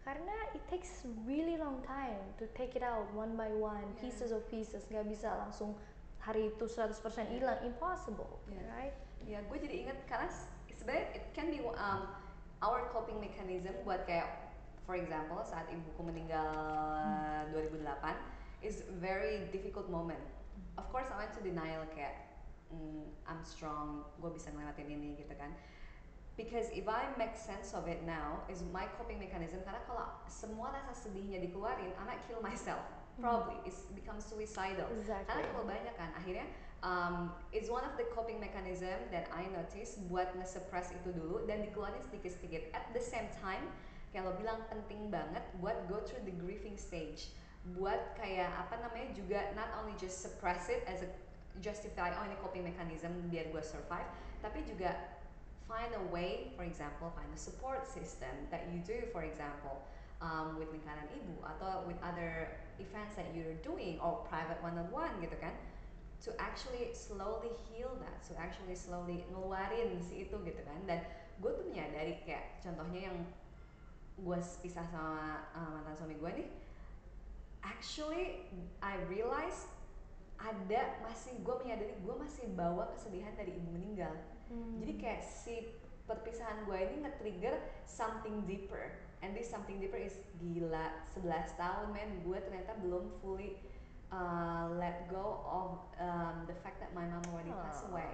Karena 0.01 0.33
it 0.57 0.61
takes 0.67 1.05
really 1.23 1.55
long 1.55 1.79
time 1.85 2.19
to 2.41 2.49
take 2.57 2.73
it 2.73 2.83
out 2.83 3.07
one 3.13 3.37
by 3.37 3.53
one 3.53 3.85
Yeah. 3.97 4.09
pieces 4.09 4.29
of 4.33 4.41
pieces. 4.49 4.83
Nggak 4.89 5.09
bisa 5.13 5.37
langsung 5.37 5.77
hari 6.17 6.49
itu 6.49 6.65
100% 6.65 6.97
hilang. 7.29 7.61
Impossible 7.61 8.41
Yeah. 8.49 8.65
right? 8.73 8.95
Ya, 9.23 9.39
gue 9.45 9.57
jadi 9.61 9.87
inget 9.87 9.97
karena 10.09 10.27
sebenarnya 10.75 11.05
it 11.15 11.25
can 11.31 11.47
be 11.47 11.63
um, 11.63 12.09
our 12.59 12.89
coping 12.91 13.21
mechanism 13.21 13.71
buat 13.87 14.03
kayak 14.03 14.52
for 14.83 14.95
example 14.99 15.39
saat 15.43 15.67
ibuku 15.71 16.01
meninggal 16.03 16.51
2008 17.51 17.83
is 18.63 18.83
very 18.99 19.47
difficult 19.51 19.91
moment. 19.91 20.21
Of 20.79 20.87
course 20.89 21.11
I 21.11 21.27
went 21.27 21.33
to 21.37 21.41
denial 21.43 21.83
kayak 21.91 22.33
mm, 22.71 23.05
I'm 23.27 23.43
strong, 23.43 24.07
gue 24.19 24.31
bisa 24.31 24.49
ngelewatin 24.55 24.87
ini 24.87 25.19
gitu 25.19 25.35
kan. 25.35 25.51
Because 26.33 26.73
if 26.73 26.89
I 26.89 27.13
make 27.13 27.37
sense 27.37 27.77
of 27.77 27.85
it 27.85 28.01
now, 28.09 28.41
is 28.49 28.65
my 28.73 28.89
coping 28.97 29.21
mechanism. 29.21 29.61
Karena 29.61 29.85
kalau 29.85 30.09
semua 30.25 30.73
rasa 30.73 30.97
sedihnya 30.97 31.37
dikeluarin, 31.45 31.93
I 31.93 32.03
might 32.09 32.25
kill 32.25 32.41
myself. 32.41 32.81
Probably, 33.21 33.61
it's 33.69 33.85
becomes 33.93 34.25
suicidal. 34.25 34.89
exactly 34.97 35.45
Karena 35.53 35.93
kan, 35.93 36.09
akhirnya 36.17 36.49
um, 36.81 37.29
it's 37.53 37.69
one 37.69 37.85
of 37.85 37.93
the 38.01 38.09
coping 38.17 38.41
mechanism 38.41 38.97
that 39.13 39.29
I 39.29 39.45
notice 39.53 40.01
buat 40.09 40.33
nge-suppress 40.33 40.97
itu 40.97 41.13
dulu 41.13 41.45
dan 41.45 41.61
dikeluarin 41.61 42.01
sedikit-sedikit. 42.01 42.73
At 42.73 42.89
the 42.97 43.03
same 43.03 43.29
time, 43.37 43.69
kayak 44.13 44.29
lo 44.29 44.37
bilang 44.37 44.61
penting 44.69 45.09
banget 45.09 45.41
buat 45.57 45.89
go 45.89 45.97
through 46.05 46.21
the 46.23 46.35
grieving 46.37 46.77
stage. 46.77 47.33
Buat 47.73 48.13
kayak 48.13 48.53
apa 48.53 48.77
namanya 48.85 49.09
juga 49.17 49.39
not 49.57 49.73
only 49.81 49.97
just 49.97 50.21
suppress 50.21 50.69
it 50.69 50.85
as 50.85 51.01
a 51.01 51.09
justify 51.65 52.13
oh 52.13 52.23
ini 52.29 52.37
coping 52.45 52.61
mechanism 52.61 53.09
biar 53.33 53.49
gue 53.49 53.63
survive, 53.65 54.05
tapi 54.45 54.61
juga 54.69 54.93
find 55.65 55.89
a 55.97 56.05
way, 56.13 56.53
for 56.53 56.61
example, 56.67 57.09
find 57.17 57.29
a 57.33 57.39
support 57.39 57.89
system 57.89 58.29
that 58.53 58.69
you 58.69 58.83
do, 58.85 59.09
for 59.09 59.25
example, 59.25 59.81
um, 60.21 60.59
with 60.61 60.69
lingkaran 60.69 61.07
ibu 61.09 61.39
atau 61.57 61.87
with 61.89 61.97
other 62.05 62.53
events 62.77 63.17
that 63.17 63.31
you're 63.33 63.57
doing 63.65 63.97
or 63.97 64.21
private 64.29 64.59
one-on-one 64.61 65.13
gitu 65.23 65.33
kan, 65.39 65.55
to 66.19 66.31
actually 66.39 66.91
slowly 66.91 67.51
heal 67.67 67.91
that, 67.99 68.21
to 68.27 68.35
actually 68.35 68.75
slowly 68.75 69.23
ngeluarin 69.31 69.97
si 70.03 70.27
itu 70.27 70.35
gitu 70.43 70.61
kan. 70.63 70.79
Dan 70.85 70.99
gue 71.39 71.51
tuh 71.51 71.65
menyadari 71.67 72.21
kayak 72.27 72.59
contohnya 72.61 73.11
yang 73.11 73.17
gue 74.17 74.37
pisah 74.61 74.85
sama 74.89 75.41
uh, 75.53 75.81
mantan 75.81 75.95
suami 75.97 76.15
gue 76.17 76.31
nih, 76.43 76.49
actually 77.65 78.45
I 78.83 78.99
realize 79.09 79.65
ada 80.37 80.99
masih 81.01 81.39
gue 81.39 81.55
menyadari 81.63 81.95
gue 82.03 82.15
masih 82.19 82.45
bawa 82.53 82.91
kesedihan 82.91 83.31
dari 83.33 83.55
ibu 83.55 83.69
meninggal 83.71 84.11
Hmm. 84.51 84.83
jadi 84.83 84.93
kayak 84.99 85.21
si 85.23 85.71
perpisahan 86.03 86.67
gue 86.67 86.75
ini 86.75 87.07
nge-trigger 87.07 87.55
something 87.87 88.43
deeper 88.43 88.91
and 89.23 89.31
this 89.31 89.47
something 89.47 89.79
deeper 89.79 89.95
is 89.95 90.19
gila 90.37 90.91
11 91.15 91.55
tahun 91.55 91.95
men 91.95 92.21
gue 92.27 92.37
ternyata 92.43 92.75
belum 92.83 93.07
fully 93.23 93.57
uh, 94.11 94.67
let 94.75 95.07
go 95.07 95.41
of 95.47 95.79
um, 95.97 96.43
the 96.45 96.53
fact 96.59 96.83
that 96.83 96.91
my 96.91 97.07
mom 97.07 97.23
already 97.31 97.55
passed 97.65 97.87
Aw. 97.87 97.95
away 97.95 98.13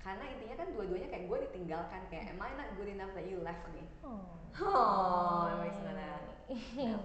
karena 0.00 0.24
intinya 0.32 0.56
kan 0.64 0.68
dua-duanya 0.72 1.08
kayak 1.12 1.24
gue 1.28 1.38
ditinggalkan 1.50 2.00
kayak 2.08 2.32
am 2.32 2.40
I 2.40 2.50
not 2.56 2.72
good 2.80 2.88
enough 2.88 3.12
that 3.12 3.28
you 3.28 3.40
left 3.44 3.64
me 3.76 3.84
Oh. 4.00 4.24
Oh, 4.58 5.46
laugh. 5.54 6.24
No. 6.74 6.98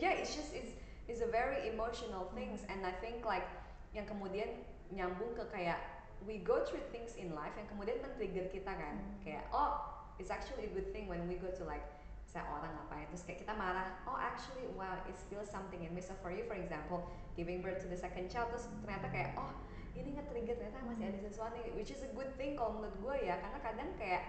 yeah, 0.00 0.16
it's 0.16 0.32
just 0.32 0.56
it's 0.56 0.72
it's 1.04 1.20
a 1.20 1.28
very 1.28 1.68
emotional 1.68 2.32
things 2.32 2.64
and 2.72 2.80
I 2.86 2.94
think 3.04 3.26
like 3.28 3.44
yang 3.92 4.08
kemudian 4.08 4.64
nyambung 4.94 5.36
ke 5.36 5.44
kayak 5.52 5.82
we 6.24 6.40
go 6.40 6.64
through 6.64 6.80
things 6.94 7.18
in 7.20 7.36
life 7.36 7.52
yang 7.60 7.68
kemudian 7.68 8.00
men-trigger 8.00 8.48
kita 8.48 8.72
kan 8.72 8.94
Hmm. 8.96 9.20
kayak 9.20 9.44
oh 9.52 9.82
it's 10.16 10.32
actually 10.32 10.68
a 10.68 10.72
good 10.72 10.88
thing 10.94 11.04
when 11.10 11.28
we 11.28 11.36
go 11.36 11.52
to 11.52 11.62
like 11.68 11.84
saya 12.24 12.46
orang 12.48 12.70
ngapain 12.70 13.10
terus 13.10 13.26
kayak 13.26 13.42
kita 13.42 13.52
marah 13.58 13.90
oh 14.06 14.14
actually 14.16 14.64
wow 14.78 14.94
it's 15.10 15.20
still 15.26 15.42
something 15.42 15.82
in 15.82 15.90
me 15.92 16.00
so 16.00 16.14
for 16.22 16.30
you 16.30 16.46
for 16.46 16.54
example 16.56 17.04
giving 17.34 17.58
birth 17.60 17.82
to 17.82 17.88
the 17.90 17.98
second 17.98 18.30
child 18.30 18.48
terus 18.54 18.70
ternyata 18.86 19.10
kayak 19.10 19.30
oh 19.36 19.50
ini 19.98 20.14
nge-trigger 20.14 20.54
ternyata 20.58 20.80
masih 20.86 21.04
ada 21.10 21.18
sesuatu 21.18 21.56
nih, 21.58 21.74
which 21.74 21.90
is 21.90 22.02
a 22.06 22.10
good 22.14 22.30
thing 22.38 22.54
kalau 22.54 22.78
menurut 22.78 22.96
gue 23.02 23.16
ya 23.26 23.38
karena 23.42 23.58
kadang 23.62 23.90
kayak 23.98 24.22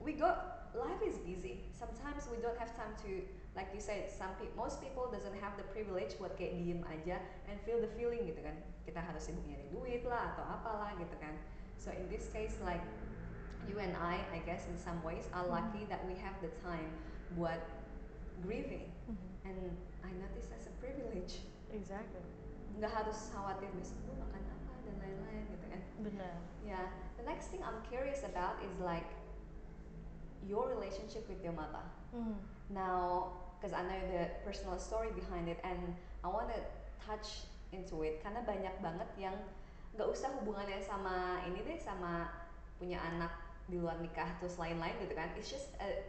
we 0.00 0.16
go 0.16 0.28
life 0.76 1.00
is 1.04 1.18
busy. 1.24 1.64
Sometimes 1.74 2.28
we 2.28 2.38
don't 2.40 2.56
have 2.56 2.72
time 2.76 2.92
to 3.04 3.24
like 3.56 3.68
you 3.74 3.82
said 3.82 4.06
some 4.08 4.32
pe 4.38 4.48
most 4.54 4.80
people 4.80 5.08
doesn't 5.10 5.36
have 5.40 5.56
the 5.60 5.66
privilege 5.74 6.14
buat 6.16 6.36
kayak 6.38 6.60
diem 6.60 6.80
aja 6.86 7.18
and 7.50 7.56
feel 7.64 7.80
the 7.80 7.90
feeling 7.96 8.24
gitu 8.24 8.40
kan. 8.40 8.56
Kita 8.84 9.00
harus 9.00 9.28
sibuk 9.28 9.44
nyari 9.44 9.66
duit 9.72 10.02
lah 10.08 10.34
atau 10.34 10.44
apalah 10.44 10.96
gitu 10.96 11.16
kan. 11.20 11.34
So 11.76 11.92
in 11.92 12.06
this 12.08 12.28
case 12.32 12.56
like 12.64 12.82
you 13.68 13.76
and 13.80 13.92
I 13.96 14.24
I 14.32 14.40
guess 14.48 14.64
in 14.68 14.76
some 14.80 15.00
ways 15.04 15.28
are 15.36 15.44
lucky 15.44 15.84
that 15.92 16.04
we 16.08 16.16
have 16.20 16.36
the 16.40 16.52
time 16.64 16.88
buat 17.36 17.60
grieving. 18.40 18.88
Mhm. 19.08 19.28
and 19.48 19.60
I 20.04 20.12
notice 20.20 20.52
as 20.52 20.68
a 20.68 20.74
privilege. 20.80 21.44
Exactly. 21.72 22.24
nggak 22.78 22.94
harus 22.94 23.34
khawatir 23.34 23.66
besok 23.74 23.98
gue 24.06 24.16
makan 24.22 24.38
apa 24.38 24.57
lain-lain 25.08 25.42
gitu 25.48 25.66
kan 25.66 25.80
Benar. 25.98 26.34
Yeah, 26.62 26.86
the 27.16 27.24
next 27.24 27.48
thing 27.48 27.64
I'm 27.64 27.80
curious 27.88 28.22
about 28.22 28.60
is 28.60 28.70
like 28.78 29.08
your 30.44 30.68
relationship 30.68 31.26
with 31.26 31.42
your 31.42 31.52
mother. 31.52 31.82
Mhm. 32.14 32.38
Now, 32.70 33.32
because 33.56 33.74
I 33.74 33.82
know 33.82 33.98
the 34.06 34.30
personal 34.44 34.78
story 34.78 35.10
behind 35.10 35.48
it, 35.48 35.58
and 35.64 35.96
I 36.22 36.28
want 36.28 36.52
to 36.54 36.60
touch 37.02 37.48
into 37.72 38.00
it 38.02 38.22
karena 38.22 38.44
banyak 38.44 38.74
banget 38.80 39.08
yang 39.18 39.36
nggak 39.92 40.08
usah 40.08 40.30
hubungannya 40.38 40.78
sama 40.78 41.42
ini 41.44 41.60
deh, 41.64 41.76
sama 41.76 42.30
punya 42.78 43.02
anak 43.02 43.32
di 43.66 43.76
luar 43.76 43.98
nikah 43.98 44.38
terus 44.38 44.56
lain-lain 44.56 44.94
gitu 45.02 45.12
kan. 45.12 45.28
It's 45.34 45.50
just 45.50 45.74
a 45.82 46.04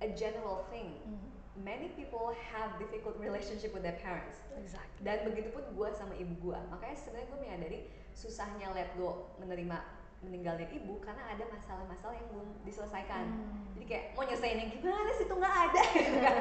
a 0.00 0.08
general 0.12 0.68
thing. 0.68 1.00
Mhm. 1.04 1.28
Many 1.60 1.92
people 1.92 2.30
have 2.52 2.78
difficult 2.78 3.18
relationship 3.18 3.74
with 3.74 3.82
their 3.82 3.98
parents 3.98 4.38
Exactly. 4.56 5.02
dan 5.02 5.26
begitupun 5.26 5.60
gue 5.74 5.88
sama 5.92 6.14
ibu 6.16 6.32
gue 6.40 6.58
makanya 6.70 6.96
sebenarnya 6.96 7.26
gue 7.26 7.38
menyadari 7.42 7.80
susahnya 8.20 8.68
let 8.76 8.92
go 9.00 9.32
menerima 9.40 9.80
meninggalnya 10.20 10.68
ibu 10.68 11.00
karena 11.00 11.24
ada 11.32 11.48
masalah-masalah 11.48 12.12
yang 12.12 12.28
belum 12.28 12.48
diselesaikan 12.68 13.24
Hmm. 13.24 13.64
jadi 13.80 13.84
kayak 13.88 14.04
mau 14.12 14.24
nyelesainnya 14.28 14.66
gimana 14.68 15.10
sih 15.16 15.24
itu 15.24 15.32
nggak 15.32 15.56
ada 15.64 15.82
gitu 15.96 16.18
kan. 16.28 16.36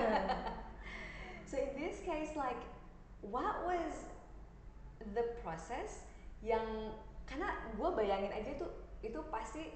so 1.47 1.55
in 1.55 1.71
this 1.79 2.03
case 2.03 2.35
like 2.35 2.59
what 3.23 3.63
was 3.63 4.11
the 5.15 5.23
process 5.39 6.03
yang 6.43 6.91
karena 7.23 7.55
gue 7.71 7.89
bayangin 7.95 8.35
aja 8.35 8.51
tuh 8.59 8.71
itu 8.99 9.15
pasti 9.31 9.71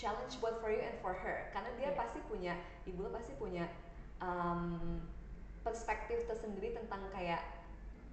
challenge 0.00 0.40
buat 0.40 0.56
for 0.64 0.72
you 0.72 0.80
and 0.80 0.96
for 1.04 1.12
her 1.12 1.52
karena 1.52 1.68
dia 1.76 1.92
Iya. 1.92 1.98
pasti 2.00 2.24
punya 2.24 2.56
ibu 2.88 3.04
lo 3.04 3.12
pasti 3.12 3.36
punya 3.36 3.68
um, 4.24 4.96
perspektif 5.60 6.24
tersendiri 6.24 6.72
tentang 6.72 7.04
kayak 7.12 7.44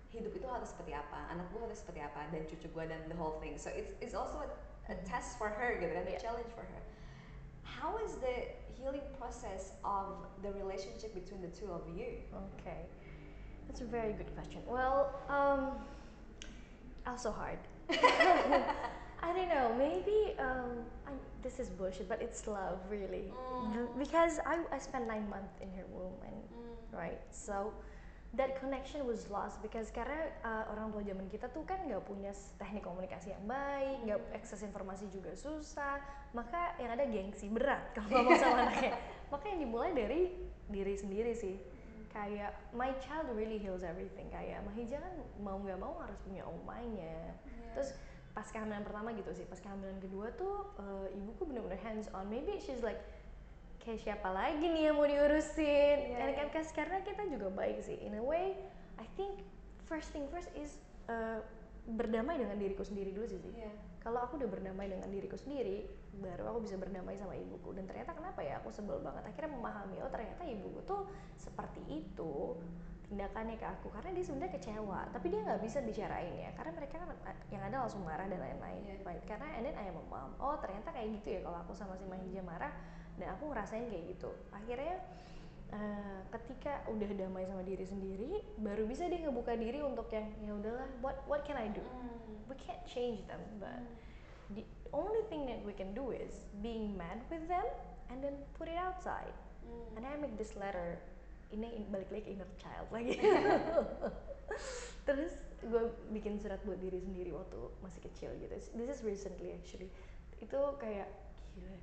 hidup 0.09 0.33
itu 0.33 0.47
harus 0.49 0.73
seperti 0.73 0.93
apa 0.97 1.29
anak 1.29 1.45
gue 1.53 1.61
harus 1.61 1.79
seperti 1.79 2.01
apa 2.01 2.25
dan 2.33 2.41
cucu 2.49 2.65
gue 2.65 2.83
dan 2.89 3.01
the 3.09 3.17
whole 3.17 3.37
thing 3.37 3.53
so 3.57 3.69
it's 3.69 3.93
it's 4.01 4.17
also 4.17 4.41
a, 4.41 4.49
a 4.89 4.95
Mhm. 4.97 5.05
test 5.05 5.37
for 5.37 5.49
her 5.53 5.77
gitu 5.77 5.93
kan 5.93 6.05
a 6.09 6.17
challenge 6.17 6.49
for 6.57 6.65
her 6.65 6.81
how 7.61 7.93
is 8.01 8.17
the 8.17 8.49
healing 8.73 9.05
process 9.21 9.77
of 9.85 10.17
the 10.41 10.49
relationship 10.57 11.13
between 11.13 11.39
the 11.45 11.51
two 11.53 11.69
of 11.69 11.85
you 11.93 12.25
Okay, 12.57 12.89
that's 13.69 13.81
a 13.81 13.89
very 13.89 14.17
good 14.17 14.29
question. 14.33 14.65
Well, 14.65 15.13
um, 15.29 15.77
also 17.05 17.29
hard. 17.29 17.61
I 19.21 19.29
don't 19.35 19.49
know. 19.51 19.75
Maybe 19.77 20.33
um, 20.39 20.85
I, 21.05 21.11
this 21.43 21.59
is 21.59 21.69
bullshit, 21.69 22.07
but 22.07 22.21
it's 22.21 22.47
love, 22.47 22.79
really. 22.89 23.29
Mm. 23.61 23.93
Because 23.99 24.39
I 24.47 24.63
I 24.71 24.79
spent 24.79 25.05
nine 25.05 25.27
months 25.29 25.59
in 25.61 25.69
her 25.75 25.85
womb, 25.91 26.15
and 26.23 26.39
right, 26.95 27.19
so 27.29 27.73
that 28.37 28.61
connection 28.61 29.09
was 29.09 29.25
lost 29.33 29.57
because 29.65 29.89
karena 29.89 30.29
uh, 30.45 30.69
orang 30.69 30.93
tua 30.93 31.01
zaman 31.01 31.25
kita 31.33 31.49
tuh 31.49 31.65
kan 31.65 31.81
nggak 31.81 32.05
punya 32.05 32.29
teknik 32.61 32.85
komunikasi 32.85 33.33
yang 33.33 33.45
baik, 33.49 34.05
nggak 34.05 34.19
Hmm. 34.21 34.37
akses 34.37 34.61
informasi 34.61 35.09
juga 35.09 35.33
susah, 35.33 35.97
maka 36.37 36.77
yang 36.77 36.93
ada 36.93 37.09
gengsi 37.09 37.49
berat 37.49 37.89
kalau 37.97 38.21
ngomong 38.21 38.37
sama 38.37 38.55
anaknya. 38.69 38.93
Maka 39.33 39.45
yang 39.49 39.59
dimulai 39.65 39.91
dari 39.97 40.21
diri 40.69 40.93
sendiri 40.93 41.33
sih. 41.33 41.57
Kayak 42.09 42.53
my 42.73 42.93
child 43.01 43.29
really 43.33 43.57
heals 43.57 43.85
everything. 43.85 44.29
Kayak 44.33 44.65
Mahija 44.65 44.97
kan 44.97 45.13
mau 45.41 45.57
nggak 45.61 45.77
mau 45.77 45.97
harus 46.01 46.17
punya 46.25 46.45
omanya. 46.45 47.33
Terus 47.73 47.93
pas 48.33 48.45
kehamilan 48.49 48.85
pertama 48.85 49.09
gitu 49.13 49.33
sih, 49.33 49.45
pas 49.45 49.57
kehamilan 49.57 49.97
kedua 50.01 50.33
tuh 50.37 50.73
eh, 50.77 51.17
ibuku 51.17 51.49
bener-bener 51.49 51.77
hands 51.81 52.09
on. 52.13 52.29
Maybe 52.29 52.57
she's 52.61 52.81
like 52.85 53.01
kayak 53.89 54.05
siapa 54.05 54.29
lagi 54.29 54.69
nih 54.69 54.93
yang 54.93 55.01
mau 55.01 55.09
diurusin? 55.09 55.97
Iya, 56.13 56.21
and 56.21 56.33
kan 56.37 56.45
iya. 56.45 56.53
kas- 56.53 56.75
karena 56.77 57.01
kita 57.01 57.25
juga 57.25 57.49
baik 57.49 57.81
sih. 57.81 57.97
In 58.05 58.13
a 58.13 58.21
way 58.21 58.53
I 59.01 59.05
think 59.17 59.41
first 59.89 60.13
thing 60.13 60.29
first 60.29 60.53
is 60.53 60.77
uh, 61.09 61.41
berdamai 61.89 62.37
dengan 62.37 62.53
diriku 62.53 62.85
sendiri 62.85 63.09
dulu 63.09 63.25
sih 63.25 63.41
sih. 63.41 63.49
Iya. 63.57 63.73
kalau 63.99 64.23
aku 64.23 64.39
udah 64.39 64.47
berdamai 64.47 64.87
dengan 64.87 65.11
diriku 65.11 65.35
sendiri 65.35 65.83
baru 66.23 66.55
aku 66.55 66.69
bisa 66.69 66.77
berdamai 66.77 67.17
sama 67.17 67.33
ibuku. 67.33 67.73
Dan 67.73 67.83
ternyata 67.89 68.13
kenapa 68.13 68.45
ya? 68.45 68.61
Aku 68.61 68.69
sebel 68.69 69.01
banget. 69.01 69.25
Akhirnya 69.25 69.51
memahami 69.57 69.97
oh 70.05 70.11
ternyata 70.13 70.45
ibuku 70.45 70.85
tuh 70.85 71.09
seperti 71.35 71.81
itu 71.89 72.55
tindakannya 73.09 73.57
ke 73.57 73.65
aku. 73.65 73.89
Karena 73.89 74.13
dia 74.13 74.21
sebenarnya 74.23 74.53
kecewa 74.53 75.01
tapi 75.09 75.33
dia 75.33 75.41
nggak 75.41 75.61
bisa 75.65 75.81
bicarain 75.81 76.31
ya. 76.37 76.53
Karena 76.53 76.77
mereka 76.77 77.01
kan 77.01 77.09
uh, 77.09 77.37
yang 77.49 77.65
ada 77.65 77.75
langsung 77.81 78.05
marah 78.05 78.29
dan 78.29 78.37
lain-lain 78.37 78.85
Iya. 78.85 79.01
right? 79.01 79.25
karena 79.25 79.49
and 79.57 79.65
then 79.65 79.73
I 79.73 79.89
am 79.89 79.97
a 79.97 80.05
mom. 80.05 80.37
Oh 80.37 80.55
ternyata 80.61 80.93
kayak 80.93 81.09
gitu 81.19 81.27
ya 81.35 81.39
kalau 81.41 81.57
aku 81.65 81.73
sama 81.73 81.97
si 81.97 82.05
Mahija 82.05 82.45
marah 82.45 82.69
dan 83.19 83.35
aku 83.35 83.51
ngerasain 83.51 83.85
kayak 83.91 84.05
gitu. 84.15 84.31
Akhirnya 84.55 84.97
eh, 85.75 86.19
ketika 86.33 86.81
udah 86.89 87.09
damai 87.13 87.45
sama 87.45 87.61
diri 87.61 87.85
sendiri 87.85 88.41
baru 88.57 88.89
bisa 88.89 89.05
dia 89.05 89.21
ngebuka 89.21 89.53
diri 89.53 89.83
untuk 89.85 90.09
yang 90.09 90.31
ya 90.41 90.51
udahlah 90.55 90.87
what 91.03 91.21
what 91.29 91.45
can 91.45 91.59
I 91.59 91.69
do? 91.69 91.83
We 92.49 92.57
can't 92.57 92.81
change 92.89 93.21
them 93.29 93.41
but 93.61 93.77
the 94.57 94.65
only 94.89 95.21
thing 95.29 95.45
that 95.45 95.61
we 95.61 95.77
can 95.77 95.93
do 95.93 96.09
is 96.09 96.49
being 96.65 96.97
mad 96.97 97.21
with 97.29 97.45
them 97.45 97.65
and 98.09 98.23
then 98.23 98.41
put 98.57 98.65
it 98.65 98.79
outside. 98.79 99.35
And 99.93 100.01
I 100.01 100.17
make 100.17 100.33
this 100.33 100.57
letter 100.57 100.97
ini 101.53 101.77
in- 101.77 101.89
balik 101.93 102.09
lagi 102.09 102.23
ke 102.25 102.29
inner 102.33 102.49
child 102.57 102.89
lagi. 102.89 103.17
Terus 105.07 105.33
gue 105.61 105.83
bikin 106.13 106.41
surat 106.41 106.61
buat 106.65 106.81
diri 106.81 106.97
sendiri 106.97 107.29
waktu 107.33 107.57
masih 107.85 108.01
kecil 108.09 108.33
gitu. 108.41 108.53
This 108.73 108.89
is 108.89 109.01
recently 109.05 109.53
actually. 109.53 109.89
Itu 110.41 110.57
kayak 110.81 111.09
gila 111.53 111.77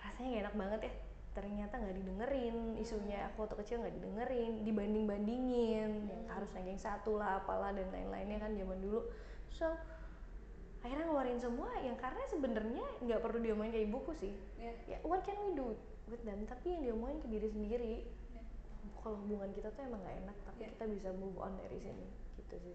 rasanya 0.00 0.28
gak 0.28 0.42
enak 0.48 0.56
banget 0.56 0.80
ya. 0.88 0.92
Ternyata 1.30 1.74
nggak 1.78 1.96
didengerin 2.02 2.56
isunya 2.82 3.30
aku 3.30 3.46
waktu 3.46 3.56
kecil 3.62 3.76
nggak 3.86 3.94
didengerin 4.02 4.66
dibanding 4.66 5.04
bandingin 5.06 6.10
yang 6.10 6.22
harus 6.26 6.50
ranking 6.50 6.80
satu 6.80 7.22
lah 7.22 7.38
apalah 7.38 7.70
dan 7.70 7.86
lain-lainnya 7.94 8.42
kan 8.42 8.50
zaman 8.58 8.82
dulu. 8.82 9.06
So 9.54 9.70
akhirnya 10.80 11.06
ngeluarin 11.06 11.38
semua 11.38 11.70
yang 11.84 11.94
karena 12.00 12.24
sebenarnya 12.26 12.86
nggak 13.04 13.20
perlu 13.22 13.38
diomongin 13.38 13.72
ke 13.72 13.80
ibuku 13.86 14.12
sih. 14.18 14.34
Iya. 14.58 14.74
ya 14.90 14.98
what 15.06 15.22
can 15.22 15.38
we 15.46 15.54
do 15.54 15.76
with 16.10 16.22
them? 16.26 16.42
Tapi 16.50 16.66
yang 16.74 16.82
diomongin 16.82 17.22
ke 17.22 17.28
diri 17.30 17.48
sendiri. 17.48 17.94
Kalau 19.00 19.16
hubungan 19.22 19.54
kita 19.54 19.70
tuh 19.72 19.86
emang 19.86 20.02
nggak 20.02 20.16
enak 20.26 20.36
tapi 20.44 20.60
Iya. 20.66 20.68
kita 20.76 20.84
bisa 20.90 21.08
move 21.14 21.38
on 21.38 21.54
dari 21.62 21.78
sini. 21.78 22.06
Gitu 22.42 22.56
sih. 22.58 22.74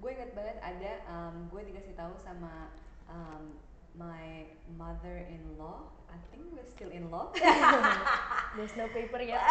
Gue 0.00 0.16
inget 0.16 0.32
banget 0.32 0.56
ada 0.64 0.92
um, 1.06 1.46
gue 1.52 1.60
dikasih 1.68 1.92
tahu 1.92 2.16
sama 2.18 2.72
um, 3.06 3.52
my 3.98 4.48
mother-in-law. 4.78 5.84
I 6.08 6.18
think 6.32 6.52
we're 6.52 6.68
still 6.68 6.92
in 6.92 7.10
law. 7.10 7.32
There's 8.56 8.76
no 8.76 8.88
paper 8.88 9.20
ya 9.20 9.40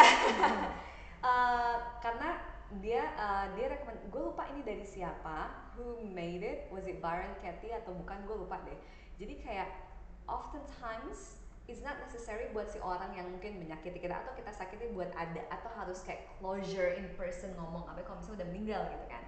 Uh, 1.21 1.77
karena 2.01 2.33
dia 2.81 3.13
uh, 3.13 3.45
dia 3.53 3.69
rekomend 3.69 4.01
gue 4.09 4.21
lupa 4.25 4.41
ini 4.49 4.65
dari 4.65 4.81
siapa 4.81 5.53
who 5.77 6.01
made 6.01 6.41
it. 6.41 6.65
Was 6.73 6.89
it 6.89 6.97
Byron 6.97 7.37
Katie 7.45 7.69
atau 7.69 7.93
bukan? 7.93 8.25
Gue 8.25 8.41
lupa 8.41 8.57
deh. 8.65 8.73
Jadi 9.21 9.37
kayak 9.37 9.69
oftentimes 10.25 11.37
it's 11.69 11.85
not 11.85 12.01
necessary 12.01 12.49
buat 12.57 12.73
si 12.73 12.81
orang 12.81 13.13
yang 13.13 13.29
mungkin 13.29 13.61
menyakiti 13.61 14.01
kita 14.01 14.17
atau 14.17 14.33
kita 14.33 14.49
sakiti 14.49 14.89
buat 14.97 15.13
ada 15.13 15.45
atau 15.53 15.69
harus 15.77 16.01
kayak 16.01 16.25
closure 16.41 16.97
in 16.97 17.05
person 17.13 17.53
ngomong 17.53 17.85
apa 17.85 18.01
kalau 18.01 18.17
misalnya 18.17 18.41
udah 18.41 18.49
meninggal 18.49 18.81
gitu 18.89 19.05
kan. 19.05 19.23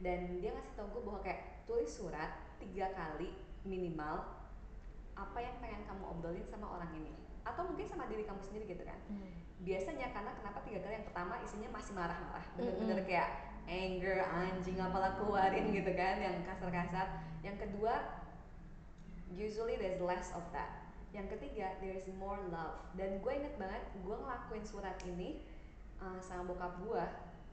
Dan 0.00 0.40
dia 0.40 0.56
ngasih 0.56 0.72
tau 0.80 0.88
gue 0.96 1.04
bahwa 1.04 1.20
kayak 1.20 1.68
tulis 1.68 1.92
surat 1.92 2.40
tiga 2.56 2.88
kali 2.96 3.36
minimal 3.68 4.43
apa 5.14 5.38
yang 5.38 5.56
pengen 5.62 5.82
kamu 5.86 6.02
obrolin 6.10 6.46
sama 6.50 6.66
orang 6.78 6.90
ini? 6.98 7.14
Atau 7.46 7.68
mungkin 7.70 7.86
sama 7.86 8.10
diri 8.10 8.26
kamu 8.26 8.40
sendiri 8.42 8.64
gitu 8.66 8.84
kan? 8.86 8.98
Biasanya 9.64 10.12
karena 10.12 10.32
kenapa 10.36 10.58
tiga 10.66 10.84
kali? 10.84 10.92
Yang 11.00 11.06
pertama 11.12 11.34
isinya 11.40 11.68
masih 11.72 11.92
marah-marah. 11.96 12.46
Bener-bener 12.58 12.98
Mm-mm. 13.00 13.08
kayak 13.08 13.28
anger 13.64 14.18
anjing 14.28 14.76
apalah 14.80 15.16
keluarin 15.16 15.72
gitu 15.72 15.92
kan? 15.96 16.20
Yang 16.20 16.36
kasar-kasar. 16.48 17.06
Yang 17.40 17.56
kedua 17.68 17.94
usually 19.32 19.76
there's 19.80 20.00
less 20.02 20.34
of 20.36 20.44
that. 20.52 20.84
Yang 21.14 21.38
ketiga 21.38 21.78
there's 21.78 22.04
more 22.18 22.40
love. 22.50 22.82
Dan 22.98 23.22
gue 23.22 23.32
inget 23.32 23.54
banget 23.56 23.82
gue 24.02 24.16
ngelakuin 24.16 24.64
surat 24.66 24.98
ini 25.06 25.46
uh, 26.02 26.18
sama 26.20 26.50
bokap 26.50 26.74
gue 26.82 27.04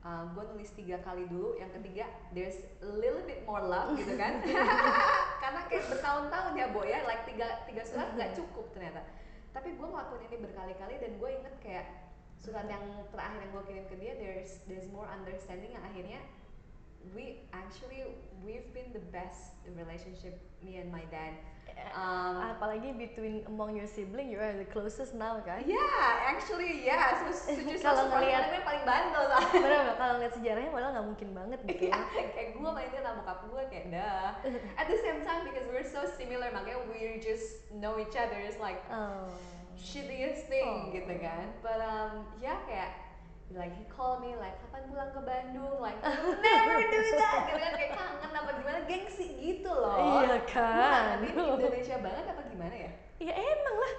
uh, 0.06 0.24
gue 0.34 0.44
nulis 0.54 0.72
tiga 0.74 1.02
kali 1.02 1.26
dulu. 1.30 1.58
Yang 1.58 1.82
ketiga 1.82 2.06
there's 2.34 2.58
a 2.82 2.90
little 2.90 3.24
bit 3.26 3.46
more 3.46 3.62
love 3.62 3.98
gitu 3.98 4.18
kan. 4.18 4.42
Karena 5.44 5.62
kayak 5.70 5.86
bertahun-tahun 5.90 6.54
ya 6.58 6.68
Bo 6.74 6.82
ya. 6.86 7.06
Like 7.06 7.26
tiga 7.30 7.66
tiga 7.66 7.84
surat 7.86 8.14
nggak 8.14 8.34
cukup 8.40 8.70
ternyata. 8.74 9.02
Tapi 9.52 9.76
gue 9.76 9.88
ngelakuin 9.88 10.24
ini 10.32 10.38
berkali-kali 10.42 10.96
dan 11.02 11.12
gue 11.20 11.30
inget 11.30 11.56
kayak 11.60 11.86
surat 12.42 12.66
yang 12.66 12.82
terakhir 13.14 13.38
yang 13.46 13.52
gue 13.54 13.64
kirim 13.70 13.86
ke 13.86 13.96
dia 14.02 14.14
there's 14.18 14.66
there's 14.66 14.90
more 14.90 15.06
understanding 15.06 15.78
yang 15.78 15.86
akhirnya 15.86 16.18
we 17.14 17.42
actually 17.52 18.06
we've 18.46 18.70
been 18.74 18.90
the 18.94 19.04
best 19.12 19.58
relationship 19.78 20.40
me 20.62 20.78
and 20.78 20.92
my 20.92 21.04
dad. 21.10 21.34
Um, 21.98 22.38
apalagi 22.54 22.94
between 22.94 23.42
among 23.50 23.74
your 23.74 23.90
sibling 23.90 24.30
you 24.30 24.38
are 24.38 24.54
the 24.54 24.70
closest 24.70 25.18
now 25.18 25.42
kan? 25.42 25.66
Yeah 25.66 26.30
actually 26.30 26.86
yeah. 26.86 27.18
So 27.34 27.50
Kalau 27.86 28.06
ngeliat- 28.14 28.54
yang 28.54 28.62
paling 28.62 28.86
bandel 28.86 29.26
lah 29.26 29.42
bener 29.50 29.72
nggak? 29.90 29.98
kalau 29.98 30.14
lihat 30.22 30.34
sejarahnya 30.38 30.70
malah 30.70 30.90
nggak 30.94 31.08
mungkin 31.10 31.30
banget 31.34 31.60
gitu. 31.66 31.90
Ya 31.90 31.98
kayak 32.14 32.54
gue 32.54 32.70
mainnya 32.70 33.02
sama 33.02 33.26
bokap 33.26 33.40
gue 33.50 33.64
kayak 33.74 33.86
dah 33.90 34.26
at 34.80 34.86
the 34.86 35.00
same 35.02 35.26
time 35.26 35.42
because 35.50 35.66
we're 35.74 35.88
so 35.88 36.06
similar 36.06 36.54
makanya 36.54 36.86
we 36.86 37.18
just 37.18 37.66
know 37.74 37.98
each 37.98 38.14
other 38.14 38.38
is 38.38 38.62
like 38.62 38.78
oh. 38.94 39.26
shittiest 39.74 40.46
thing 40.54 40.92
Oh. 40.92 40.94
gitu 40.94 41.18
kan. 41.18 41.50
But 41.66 41.82
um 41.82 42.30
ya 42.38 42.62
kayak 42.70 43.01
like 43.56 43.74
he 43.76 43.84
call 43.88 44.20
me 44.20 44.36
like 44.36 44.56
kapan 44.62 44.82
pulang 44.88 45.10
ke 45.12 45.22
Bandung? 45.22 45.78
Like 45.80 46.00
never 46.46 46.78
do 46.84 47.00
that. 47.18 47.40
Gitu 47.48 47.60
kan 47.60 47.72
kayak 47.76 47.92
kangen 47.96 48.32
apa 48.32 48.52
gimana? 48.56 48.78
Gengsi 48.88 49.28
gitu 49.38 49.72
loh. 49.72 49.98
Iya 50.24 50.38
kan? 50.48 51.20
Ngerti 51.24 51.44
Indonesia 51.60 51.96
banget 52.00 52.26
apa 52.32 52.42
gimana 52.48 52.76
ya? 52.76 52.92
Ya 53.22 53.34
emang 53.38 53.76
lah. 53.78 53.94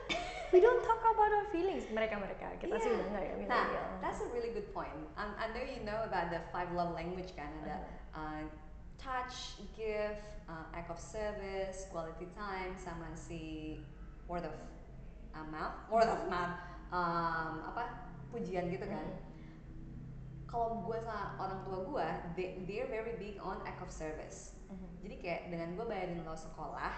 We 0.53 0.61
don't 0.61 0.85
talk 0.85 1.01
about 1.01 1.33
our 1.33 1.49
feelings. 1.49 1.89
Mereka 1.89 2.21
mereka 2.21 2.53
kita 2.61 2.77
sih 2.77 2.93
Iya. 2.93 2.97
udah 3.01 3.07
nggak 3.09 3.25
ya 3.25 3.35
Nah, 3.49 3.67
that's 4.05 4.21
a 4.21 4.29
really 4.37 4.53
good 4.53 4.69
point. 4.71 4.93
Um, 5.17 5.33
I 5.41 5.49
know 5.49 5.65
you 5.65 5.81
know 5.81 5.97
about 6.05 6.29
the 6.29 6.45
five 6.53 6.69
love 6.77 6.93
language 6.93 7.33
kan? 7.33 7.49
Ada 7.65 7.77
uh, 8.13 8.43
touch, 9.01 9.57
gift, 9.73 10.21
uh, 10.45 10.69
act 10.77 10.93
of 10.93 11.01
service, 11.01 11.89
quality 11.89 12.29
time, 12.37 12.77
sama 12.77 13.09
si 13.17 13.81
word 14.29 14.45
of 14.45 14.53
uh, 15.33 15.47
mouth, 15.49 15.73
word 15.89 16.07
of 16.07 16.21
mouth, 16.29 16.61
um, 16.93 17.73
apa? 17.73 18.05
Pujian 18.29 18.69
gitu 18.69 18.85
kan. 18.85 19.01
Mhm. 19.09 19.32
Kalau 20.53 20.85
gue 20.85 20.99
sama 21.01 21.33
orang 21.41 21.65
tua 21.65 21.79
gue, 21.81 22.09
they, 22.37 22.49
they're 22.69 22.85
very 22.87 23.17
big 23.17 23.41
on 23.41 23.57
act 23.65 23.81
of 23.81 23.89
service. 23.89 24.53
Mhm. 24.69 24.89
Jadi 25.01 25.15
kayak 25.19 25.41
dengan 25.49 25.69
gue 25.75 25.87
bayarin 25.89 26.21
lo 26.21 26.37
sekolah, 26.37 26.93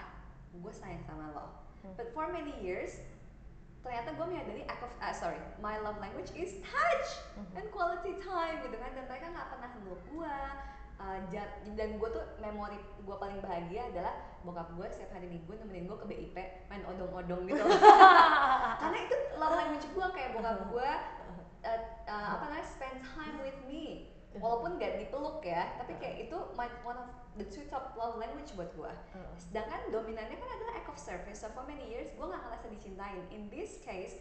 gue 0.52 0.72
sayang 0.74 1.06
sama 1.06 1.30
lo. 1.30 1.46
Hmm. 1.86 1.94
But 1.94 2.10
for 2.10 2.26
many 2.26 2.50
years, 2.58 2.98
ternyata 3.80 4.18
gue 4.18 4.26
menyadari 4.26 4.66
act 4.66 4.82
of, 4.82 4.90
ah, 4.98 5.14
sorry, 5.14 5.38
my 5.62 5.78
love 5.78 6.02
language 6.02 6.34
is 6.34 6.58
touch 6.66 7.08
Mhm. 7.38 7.62
and 7.62 7.66
quality 7.70 8.18
time 8.18 8.58
gitu 8.66 8.74
kan. 8.74 8.90
Dan 8.90 9.06
mereka 9.06 9.30
nggak 9.30 9.48
pernah 9.54 9.70
meluk 9.78 10.02
gue. 10.10 10.38
Uh, 10.94 11.18
dan 11.74 11.98
gue 11.98 12.08
tuh 12.08 12.22
memori 12.38 12.78
gue 12.78 13.16
paling 13.18 13.42
bahagia 13.42 13.90
adalah 13.90 14.14
bokap 14.46 14.70
gue 14.78 14.86
setiap 14.86 15.10
hari 15.10 15.26
minggu 15.26 15.50
nemenin 15.50 15.90
gue 15.90 15.98
ke 15.98 16.06
BIP 16.06 16.36
main 16.70 16.86
odong-odong 16.86 17.50
gitu 17.50 17.58
karena 18.80 18.98
itu 19.02 19.16
love 19.34 19.58
language 19.58 19.90
gue 19.90 20.06
kayak 20.14 20.38
bokap 20.38 20.70
gue 20.70 20.90
uh, 21.64 21.80
uh, 22.06 22.28
apa 22.38 22.44
namanya 22.46 22.66
spend 22.68 23.00
time 23.02 23.40
with 23.40 23.56
me. 23.64 24.12
Walaupun 24.34 24.82
gak 24.82 24.98
dipeluk 24.98 25.46
ya 25.46 25.78
tapi 25.78 25.94
kayak 26.02 26.26
itu 26.26 26.34
my, 26.58 26.66
one 26.82 26.98
of 26.98 27.06
the 27.38 27.46
two 27.46 27.62
top 27.70 27.94
love 27.94 28.18
language 28.18 28.50
buat 28.58 28.66
gue 28.74 28.90
Uh, 29.14 29.30
sedangkan 29.38 29.94
dominannya 29.94 30.34
kan 30.34 30.50
adalah 30.50 30.74
act 30.74 30.90
of 30.90 30.98
service. 30.98 31.38
So 31.38 31.46
for 31.54 31.62
many 31.62 31.86
years 31.86 32.10
gue 32.10 32.26
gak 32.26 32.42
ngerasa 32.42 32.66
dicintain. 32.66 33.22
In 33.30 33.46
this 33.48 33.78
case 33.86 34.18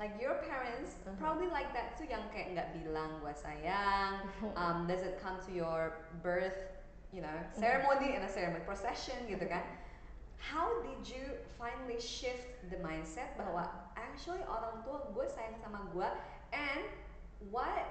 like 0.00 0.16
your 0.16 0.40
parents 0.42 0.96
Uh-huh. 1.04 1.12
probably 1.20 1.52
like 1.52 1.68
that 1.76 1.92
too 1.94 2.08
yang 2.08 2.24
kayak 2.32 2.56
nggak 2.56 2.68
bilang 2.72 3.20
gue 3.20 3.34
sayang. 3.36 4.24
Um, 4.56 4.88
doesn't 4.88 5.20
come 5.20 5.36
to 5.44 5.52
your 5.52 6.00
birth 6.24 6.56
you 7.12 7.20
know 7.20 7.36
ceremony 7.52 8.16
and 8.16 8.24
a 8.24 8.30
ceremony 8.32 8.64
procession 8.64 9.28
gitu 9.28 9.44
kan? 9.44 9.62
How 10.40 10.72
did 10.80 11.04
you 11.04 11.36
finally 11.56 12.00
shift 12.00 12.64
the 12.72 12.80
mindset 12.80 13.36
bahwa 13.36 13.68
actually 13.94 14.40
orang 14.44 14.80
tua 14.82 15.04
gue 15.12 15.26
sayang 15.28 15.56
sama 15.60 15.84
gue 15.92 16.08
and 16.54 16.86
what 17.50 17.82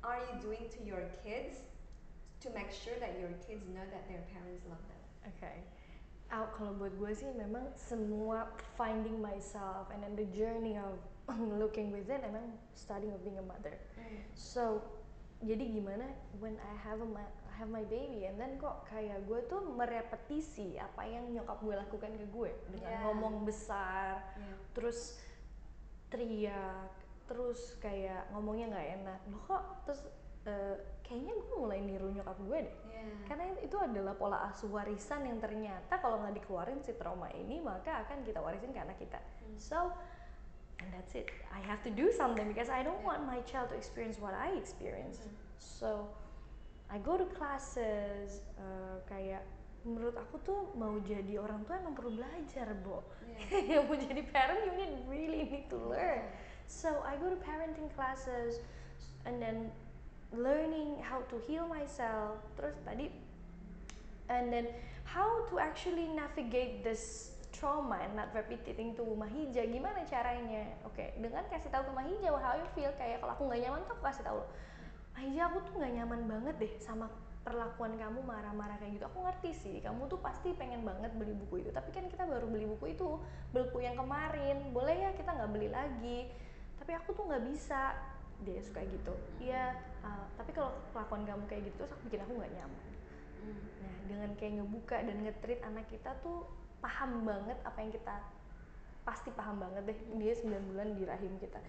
are 0.00 0.16
you 0.18 0.34
doing 0.40 0.64
to 0.72 0.80
your 0.80 1.04
kids 1.20 1.60
to 2.40 2.48
make 2.56 2.72
sure 2.72 2.96
that 2.98 3.20
your 3.20 3.30
kids 3.44 3.68
know 3.68 3.84
that 3.92 4.08
their 4.08 4.24
parents 4.32 4.64
love 4.64 4.80
them 4.88 4.96
Oke. 5.28 5.52
Ah, 6.30 6.48
kalau 6.54 6.72
buat 6.72 6.94
gue 6.94 7.12
sih 7.12 7.28
memang 7.34 7.68
semua 7.76 8.48
finding 8.74 9.18
myself 9.18 9.90
and 9.92 10.00
then 10.00 10.16
the 10.16 10.24
journey 10.32 10.78
of 10.78 10.96
looking 11.60 11.92
within 11.92 12.24
emang 12.24 12.54
starting 12.72 13.12
of 13.12 13.20
being 13.20 13.36
a 13.36 13.44
mother. 13.44 13.76
So 14.32 14.80
jadi 15.42 15.60
gimana 15.68 16.08
when 16.38 16.56
I 16.56 16.72
have 16.80 17.02
a 17.02 17.08
ma- 17.08 17.34
I 17.44 17.52
have 17.58 17.68
my 17.68 17.84
baby 17.84 18.24
and 18.24 18.40
then 18.40 18.56
kok 18.56 18.88
kayak 18.88 19.26
gue 19.26 19.42
tuh 19.44 19.60
merepetisi 19.74 20.80
apa 20.80 21.04
yang 21.04 21.28
nyokap 21.28 21.60
gue 21.60 21.74
lakukan 21.76 22.12
ke 22.14 22.24
gue 22.30 22.50
dengan 22.72 22.88
Yeah. 22.88 23.02
ngomong 23.04 23.44
besar, 23.44 24.24
Yeah. 24.32 24.56
terus 24.72 25.20
teriak, 26.08 26.90
terus 27.30 27.78
kayak 27.78 28.26
ngomongnya 28.34 28.74
nggak 28.74 28.88
enak. 28.98 29.18
Loh 29.30 29.40
kok 29.46 29.62
terus 29.86 30.02
eh, 30.42 30.74
kayaknya 31.06 31.36
gue 31.36 31.56
mulai 31.56 31.78
niru 31.78 32.10
nyokap 32.10 32.38
gue 32.42 32.60
deh 32.64 32.76
Yeah. 32.90 33.16
karena 33.32 33.56
itu 33.64 33.80
adalah 33.80 34.12
pola 34.12 34.44
asuh 34.52 34.68
warisan 34.68 35.24
yang 35.24 35.40
ternyata 35.40 35.88
kalau 36.04 36.20
nggak 36.20 36.36
dikeluarin 36.36 36.84
si 36.84 36.92
trauma 36.92 37.32
ini 37.32 37.56
maka 37.56 38.04
akan 38.04 38.20
kita 38.28 38.44
warisin 38.44 38.76
ke 38.76 38.80
anak 38.80 39.00
kita 39.00 39.16
Hmm. 39.16 39.56
so 39.56 39.78
and 40.78 40.92
that's 40.92 41.16
it 41.16 41.24
I 41.48 41.64
have 41.64 41.80
to 41.80 41.92
do 41.92 42.12
something 42.12 42.44
because 42.44 42.68
I 42.68 42.84
don't 42.84 43.00
Yeah. 43.00 43.16
want 43.16 43.24
my 43.24 43.40
child 43.48 43.72
to 43.72 43.76
experience 43.76 44.20
what 44.20 44.36
I 44.36 44.52
experienced 44.52 45.24
Mhm. 45.24 45.32
so 45.56 45.88
I 46.92 47.00
go 47.00 47.16
to 47.16 47.24
classes 47.32 48.44
uh, 48.60 49.00
kayak 49.08 49.48
menurut 49.80 50.12
aku 50.20 50.36
tuh 50.44 50.60
mau 50.76 50.92
jadi 51.00 51.40
orang 51.40 51.64
tua 51.64 51.80
emang 51.80 51.96
perlu 51.96 52.20
belajar 52.20 52.68
bo 52.84 53.00
Yeah. 53.24 53.80
yang 53.80 53.84
mau 53.88 53.96
jadi 53.96 54.20
parent 54.28 54.60
you 54.60 54.72
need 54.76 54.92
really 55.08 55.42
need 55.48 55.66
to 55.72 55.80
learn 55.80 56.28
so 56.70 57.02
I 57.02 57.18
go 57.18 57.26
to 57.26 57.38
parenting 57.42 57.90
classes 57.98 58.62
and 59.26 59.42
then 59.42 59.74
learning 60.30 61.02
how 61.02 61.26
to 61.26 61.42
heal 61.50 61.66
myself. 61.66 62.38
Terus 62.54 62.78
tadi 62.86 63.10
and 64.30 64.54
then 64.54 64.70
how 65.02 65.42
to 65.50 65.58
actually 65.58 66.06
navigate 66.06 66.86
this 66.86 67.34
trauma 67.50 67.98
and 67.98 68.14
not 68.14 68.30
repeating 68.30 68.94
to 68.94 69.02
Mahija 69.02 69.66
gimana 69.66 70.06
caranya? 70.06 70.78
Oke 70.86 71.18
dengan 71.18 71.42
kasih 71.50 71.74
tahu 71.74 71.90
ke 71.90 71.92
Mahija 71.92 72.30
how 72.38 72.54
you 72.54 72.68
feel? 72.78 72.94
Kayak 72.94 73.26
kalau 73.26 73.34
aku 73.34 73.42
nggak 73.50 73.60
nyaman 73.66 73.82
tuh 73.84 73.98
aku 73.98 74.04
kasih 74.06 74.24
tahu 74.24 74.40
Mahija 75.18 75.42
aku 75.50 75.58
tuh 75.66 75.74
nggak 75.82 75.92
nyaman 75.98 76.20
banget 76.30 76.54
deh 76.62 76.72
sama 76.78 77.10
perlakuan 77.40 77.96
kamu 77.98 78.22
marah-marah 78.22 78.78
kayak 78.78 79.02
gitu. 79.02 79.04
Aku 79.10 79.26
ngerti 79.26 79.50
sih 79.50 79.76
kamu 79.82 80.06
tuh 80.06 80.22
pasti 80.22 80.54
pengen 80.54 80.86
banget 80.86 81.10
beli 81.18 81.34
buku 81.34 81.66
itu. 81.66 81.74
Tapi 81.74 81.90
kan 81.90 82.06
kita 82.06 82.22
baru 82.30 82.46
beli 82.46 82.70
buku 82.70 82.94
itu 82.94 83.18
buku 83.50 83.82
yang 83.82 83.98
kemarin. 83.98 84.70
Boleh 84.70 84.94
ya 84.94 85.10
kita 85.18 85.34
nggak 85.34 85.50
beli 85.50 85.68
lagi 85.68 86.30
tapi 86.80 86.92
aku 86.96 87.12
tuh 87.12 87.28
nggak 87.28 87.44
bisa. 87.52 87.94
Dia 88.40 88.56
suka 88.64 88.80
gitu. 88.88 89.12
Iya 89.36 89.76
uh, 90.00 90.24
tapi 90.40 90.50
kalau 90.56 90.72
kelakuan 90.96 91.28
kamu 91.28 91.44
kayak 91.44 91.62
gitu 91.68 91.84
terus 91.84 91.92
aku 91.92 92.02
bikin 92.08 92.24
aku 92.24 92.32
nggak 92.40 92.52
nyaman. 92.56 92.86
Mm. 93.40 93.62
nah 93.80 93.94
dengan 94.04 94.30
kayak 94.36 94.52
ngebuka 94.60 94.96
dan 95.00 95.16
nge-treat 95.24 95.60
anak 95.64 95.88
kita 95.88 96.12
tuh 96.20 96.44
paham 96.84 97.24
banget 97.24 97.56
apa 97.64 97.78
yang 97.80 97.92
kita 97.92 98.16
pasti 99.04 99.28
paham 99.32 99.60
banget 99.60 99.92
deh. 99.92 99.98
Dia 100.16 100.32
9 100.36 100.72
bulan 100.72 100.88
di 100.96 101.04
rahim 101.04 101.36
kita. 101.40 101.60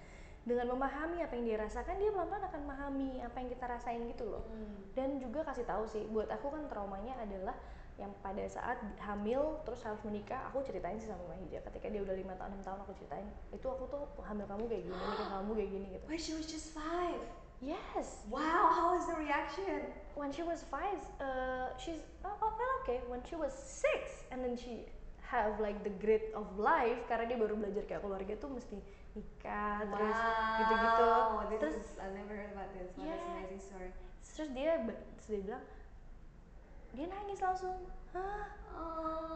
Dengan 0.42 0.74
memahami 0.74 1.22
apa 1.22 1.38
yang 1.38 1.46
dia 1.46 1.58
rasakan 1.62 2.02
dia 2.02 2.10
pelan-pelan 2.10 2.44
akan 2.50 2.62
memahami 2.66 3.22
apa 3.22 3.38
yang 3.40 3.50
kita 3.52 3.66
rasain 3.68 4.02
gitu 4.08 4.26
loh. 4.32 4.44
Mm. 4.48 4.96
dan 4.96 5.10
juga 5.20 5.44
kasih 5.44 5.68
tahu 5.68 5.84
sih 5.88 6.04
buat 6.08 6.32
aku 6.32 6.56
kan 6.56 6.66
traumanya 6.72 7.20
adalah 7.20 7.56
yang 8.02 8.10
pada 8.20 8.42
saat 8.50 8.82
hamil 8.98 9.62
terus 9.62 9.86
harus 9.86 10.02
menikah 10.02 10.42
aku 10.50 10.66
ceritain 10.66 10.98
sih 10.98 11.06
sama 11.06 11.22
Mahija 11.30 11.62
ketika 11.70 11.86
dia 11.86 12.02
udah 12.02 12.18
lima 12.18 12.34
tahun 12.34 12.58
enam 12.58 12.66
tahun 12.66 12.80
aku 12.82 12.98
ceritain 12.98 13.30
itu 13.54 13.62
aku 13.64 13.86
tuh 13.86 14.10
hamil 14.26 14.50
kamu 14.50 14.66
kayak 14.66 14.84
gini 14.84 14.98
nikah 14.98 15.28
kamu 15.30 15.52
kayak 15.54 15.70
gini 15.70 15.86
gitu 15.94 16.06
When 16.10 16.18
she 16.18 16.34
was 16.34 16.50
just 16.50 16.74
five. 16.74 17.22
yes 17.62 18.26
Wow, 18.26 18.74
how 18.74 18.98
was 18.98 19.06
the 19.06 19.14
reaction? 19.16 19.86
when 20.18 20.34
she 20.34 20.42
was 20.42 20.66
five 20.68 20.98
uh, 21.22 21.70
she's 21.78 22.02
oh, 22.26 22.34
oh, 22.34 22.50
well, 22.52 22.74
okay 22.82 23.06
when 23.06 23.22
she 23.22 23.38
was 23.38 23.54
six 23.54 24.26
and 24.34 24.42
then 24.42 24.58
she 24.58 24.90
have 25.22 25.62
like 25.62 25.80
the 25.86 25.94
grit 26.02 26.34
of 26.34 26.44
life 26.58 27.00
karena 27.08 27.30
dia 27.30 27.38
baru 27.40 27.56
belajar 27.56 27.86
kayak 27.88 28.02
keluarga 28.02 28.34
tuh 28.36 28.50
mesti 28.52 28.82
nikah 29.14 29.86
terus 29.88 30.18
gitu-gitu 30.58 31.06
Wow, 31.06 31.46
terus 31.54 31.76
is, 31.78 31.90
I 32.02 32.10
never 32.12 32.34
heard 32.34 32.52
about 32.52 32.72
this. 32.74 32.92
Wow, 32.98 33.06
that's 33.08 33.22
Yeah. 33.24 33.38
amazing 33.38 33.62
story. 33.62 33.90
terus 34.26 34.50
dia 34.52 34.72
dia 35.30 35.40
bilang 35.40 35.64
dia 36.92 37.06
nangis 37.08 37.40
langsung 37.40 37.78
hah 38.12 38.46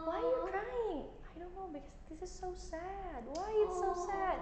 why 0.04 0.20
you 0.20 0.38
crying 0.44 1.02
I 1.24 1.34
don't 1.36 1.52
know 1.52 1.68
because 1.68 1.96
this 2.08 2.20
is 2.22 2.32
so 2.32 2.52
sad 2.52 3.24
why 3.26 3.50
it's 3.64 3.78
so 3.78 3.92
sad 3.96 4.40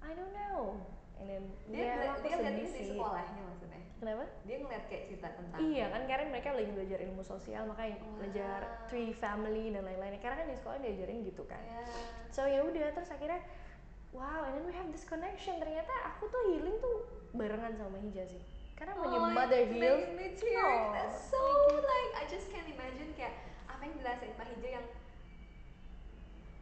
I 0.00 0.12
don't 0.12 0.32
know 0.32 0.80
and 1.16 1.26
then 1.28 1.42
Dia, 1.68 1.78
ya, 1.78 1.92
ngeliat- 1.94 2.12
aku 2.12 2.24
dia 2.24 2.34
ngeliat 2.34 2.56
di 2.74 2.84
sekolahnya 2.88 3.42
maksudnya. 3.46 3.80
kenapa 3.96 4.24
Dia 4.42 4.56
ngeliat 4.58 4.84
kayak 4.90 5.02
cerita 5.06 5.28
tentang. 5.30 5.58
Iya 5.62 5.84
kan 5.86 6.02
karena 6.04 6.24
mereka 6.26 6.48
lagi 6.50 6.70
belajar 6.74 6.98
ilmu 6.98 7.22
sosial 7.22 7.62
makanya 7.64 8.02
Wow. 8.02 8.18
belajar 8.18 8.58
tree 8.90 9.14
family 9.14 9.70
dan 9.70 9.86
lain-lain. 9.86 10.18
Karena 10.18 10.42
kan 10.42 10.50
di 10.50 10.58
sekolah 10.58 10.82
diajarin 10.82 11.22
gitu 11.22 11.46
kan. 11.46 11.62
Yeah. 11.62 11.86
So 12.26 12.50
ya 12.50 12.66
udah 12.66 12.90
terus 12.90 13.06
akhirnya 13.06 13.38
wow 14.10 14.42
and 14.42 14.58
then 14.58 14.64
we 14.66 14.74
have 14.74 14.90
this 14.90 15.06
connection 15.06 15.56
ternyata 15.56 15.94
aku 16.10 16.26
tuh 16.26 16.42
healing 16.50 16.74
tuh 16.82 17.06
barengan 17.30 17.78
sama 17.78 18.02
Hija 18.02 18.26
sih. 18.26 18.42
Karena 18.74 18.92
when 18.98 19.10
your 19.12 19.26
Oh, 19.26 19.30
mother 19.30 19.58
it's 19.62 19.70
heals 19.70 20.02
making 20.02 20.16
me 20.16 20.28
tear. 20.34 20.64
oh, 20.64 20.92
That's 20.92 21.30
so 21.30 21.38
like 21.78 22.10
I 22.18 22.24
just 22.26 22.50
can't 22.50 22.66
imagine 22.66 23.14
kayak 23.14 23.34
apa 23.68 23.80
yang 23.86 23.94
dirasain 23.98 24.32
Pak 24.34 24.46
Hijo 24.50 24.68
yang 24.68 24.86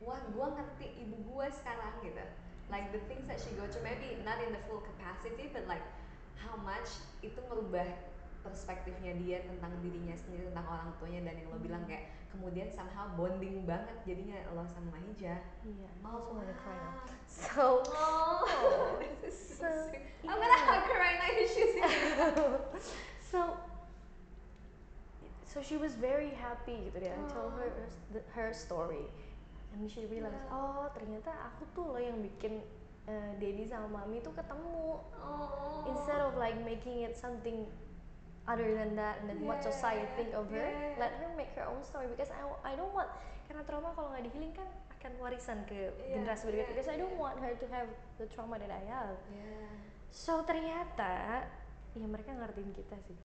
wah 0.01 0.20
gua 0.33 0.46
ngerti 0.57 0.87
ibu 1.01 1.16
gua 1.29 1.46
sekarang 1.49 2.01
gitu. 2.03 2.25
Like 2.70 2.94
the 2.94 3.03
things 3.11 3.27
that 3.27 3.40
she 3.42 3.51
go 3.59 3.66
through 3.66 3.83
maybe 3.83 4.20
not 4.23 4.38
in 4.40 4.55
the 4.55 4.62
full 4.70 4.81
capacity 4.81 5.51
but 5.51 5.66
like 5.66 5.83
how 6.38 6.55
much 6.57 7.03
itu 7.20 7.37
merubah 7.51 7.87
perspektifnya 8.40 9.12
dia 9.16 9.44
tentang 9.44 9.72
dirinya 9.81 10.16
sendiri 10.16 10.48
tentang 10.48 10.64
orang 10.64 10.90
tuanya 10.96 11.29
dan 11.29 11.35
yang 11.37 11.48
lo 11.48 11.59
bilang 11.59 11.85
kayak 11.85 12.09
kemudian 12.29 12.68
somehow 12.70 13.05
bonding 13.14 13.64
banget 13.64 13.92
jadinya 14.05 14.40
lo 14.53 14.64
sama 14.64 14.96
Mahija. 14.96 15.38
yeah 15.62 15.90
Oh, 16.00 16.16
also 16.16 16.31
wanna 16.35 16.57
cry 16.57 16.74
now 16.74 16.96
wow. 16.96 17.05
so 17.29 17.64
Oh, 17.87 18.96
this 19.22 19.29
is 19.29 19.61
so, 19.61 19.64
So, 19.64 19.68
sweet. 19.88 20.05
I'm 20.24 20.37
gonna 20.37 20.48
yeah. 20.48 20.68
hug 20.72 20.83
her 20.88 20.98
right 20.98 21.18
now 21.18 21.31
she's 21.44 21.74
so 23.31 23.40
so 25.44 25.61
she 25.62 25.76
was 25.76 25.94
very 25.98 26.31
happy 26.33 26.88
gitu 26.88 26.98
deh 27.03 27.11
I 27.11 27.22
told 27.29 27.53
her 27.59 27.68
her, 28.14 28.22
her 28.33 28.48
story 28.55 29.05
and 29.74 29.87
she 29.87 30.07
realized 30.07 30.38
Yeah. 30.38 30.55
oh 30.55 30.88
ternyata 30.94 31.31
aku 31.50 31.62
tuh 31.74 31.87
loh 31.92 32.00
yang 32.00 32.18
bikin 32.22 32.62
uh, 33.05 33.33
daddy 33.37 33.66
sama 33.66 33.90
mami 33.90 34.22
tuh 34.22 34.33
ketemu 34.33 35.03
Oh. 35.20 35.90
instead 35.90 36.22
of 36.22 36.38
like 36.38 36.57
making 36.62 37.03
it 37.03 37.14
something 37.14 37.66
other 38.48 38.68
than 38.74 38.96
that 38.96 39.20
and 39.20 39.29
then 39.29 39.40
what 39.44 39.61
society 39.61 40.05
Yeah, 40.05 40.16
think 40.16 40.31
of 40.33 40.48
her 40.50 40.64
yeah. 40.64 40.96
let 40.96 41.12
her 41.20 41.29
make 41.37 41.53
her 41.57 41.66
own 41.68 41.85
story 41.85 42.09
because 42.09 42.33
I, 42.33 42.42
I 42.64 42.72
don't 42.76 42.92
want 42.92 43.09
karena 43.50 43.66
trauma 43.66 43.90
kalau 43.92 44.14
nggak 44.14 44.31
dihealing 44.31 44.55
kan 44.55 44.68
akan 44.96 45.12
warisan 45.18 45.59
ke 45.66 45.90
Yeah, 45.90 46.16
generasi 46.16 46.48
berikutnya 46.48 46.64
yeah, 46.64 46.72
because 46.72 46.88
I 46.88 46.96
don't 46.96 47.14
yeah. 47.14 47.24
want 47.24 47.37
her 47.42 47.53
to 47.57 47.66
have 47.68 47.88
the 48.16 48.26
trauma 48.31 48.57
that 48.62 48.72
I 48.72 48.83
have 48.88 49.16
Yeah. 49.33 49.68
so 50.11 50.42
ternyata 50.46 51.44
ya 51.94 52.07
mereka 52.07 52.31
ngertiin 52.33 52.70
kita 52.70 52.96
sih 53.03 53.18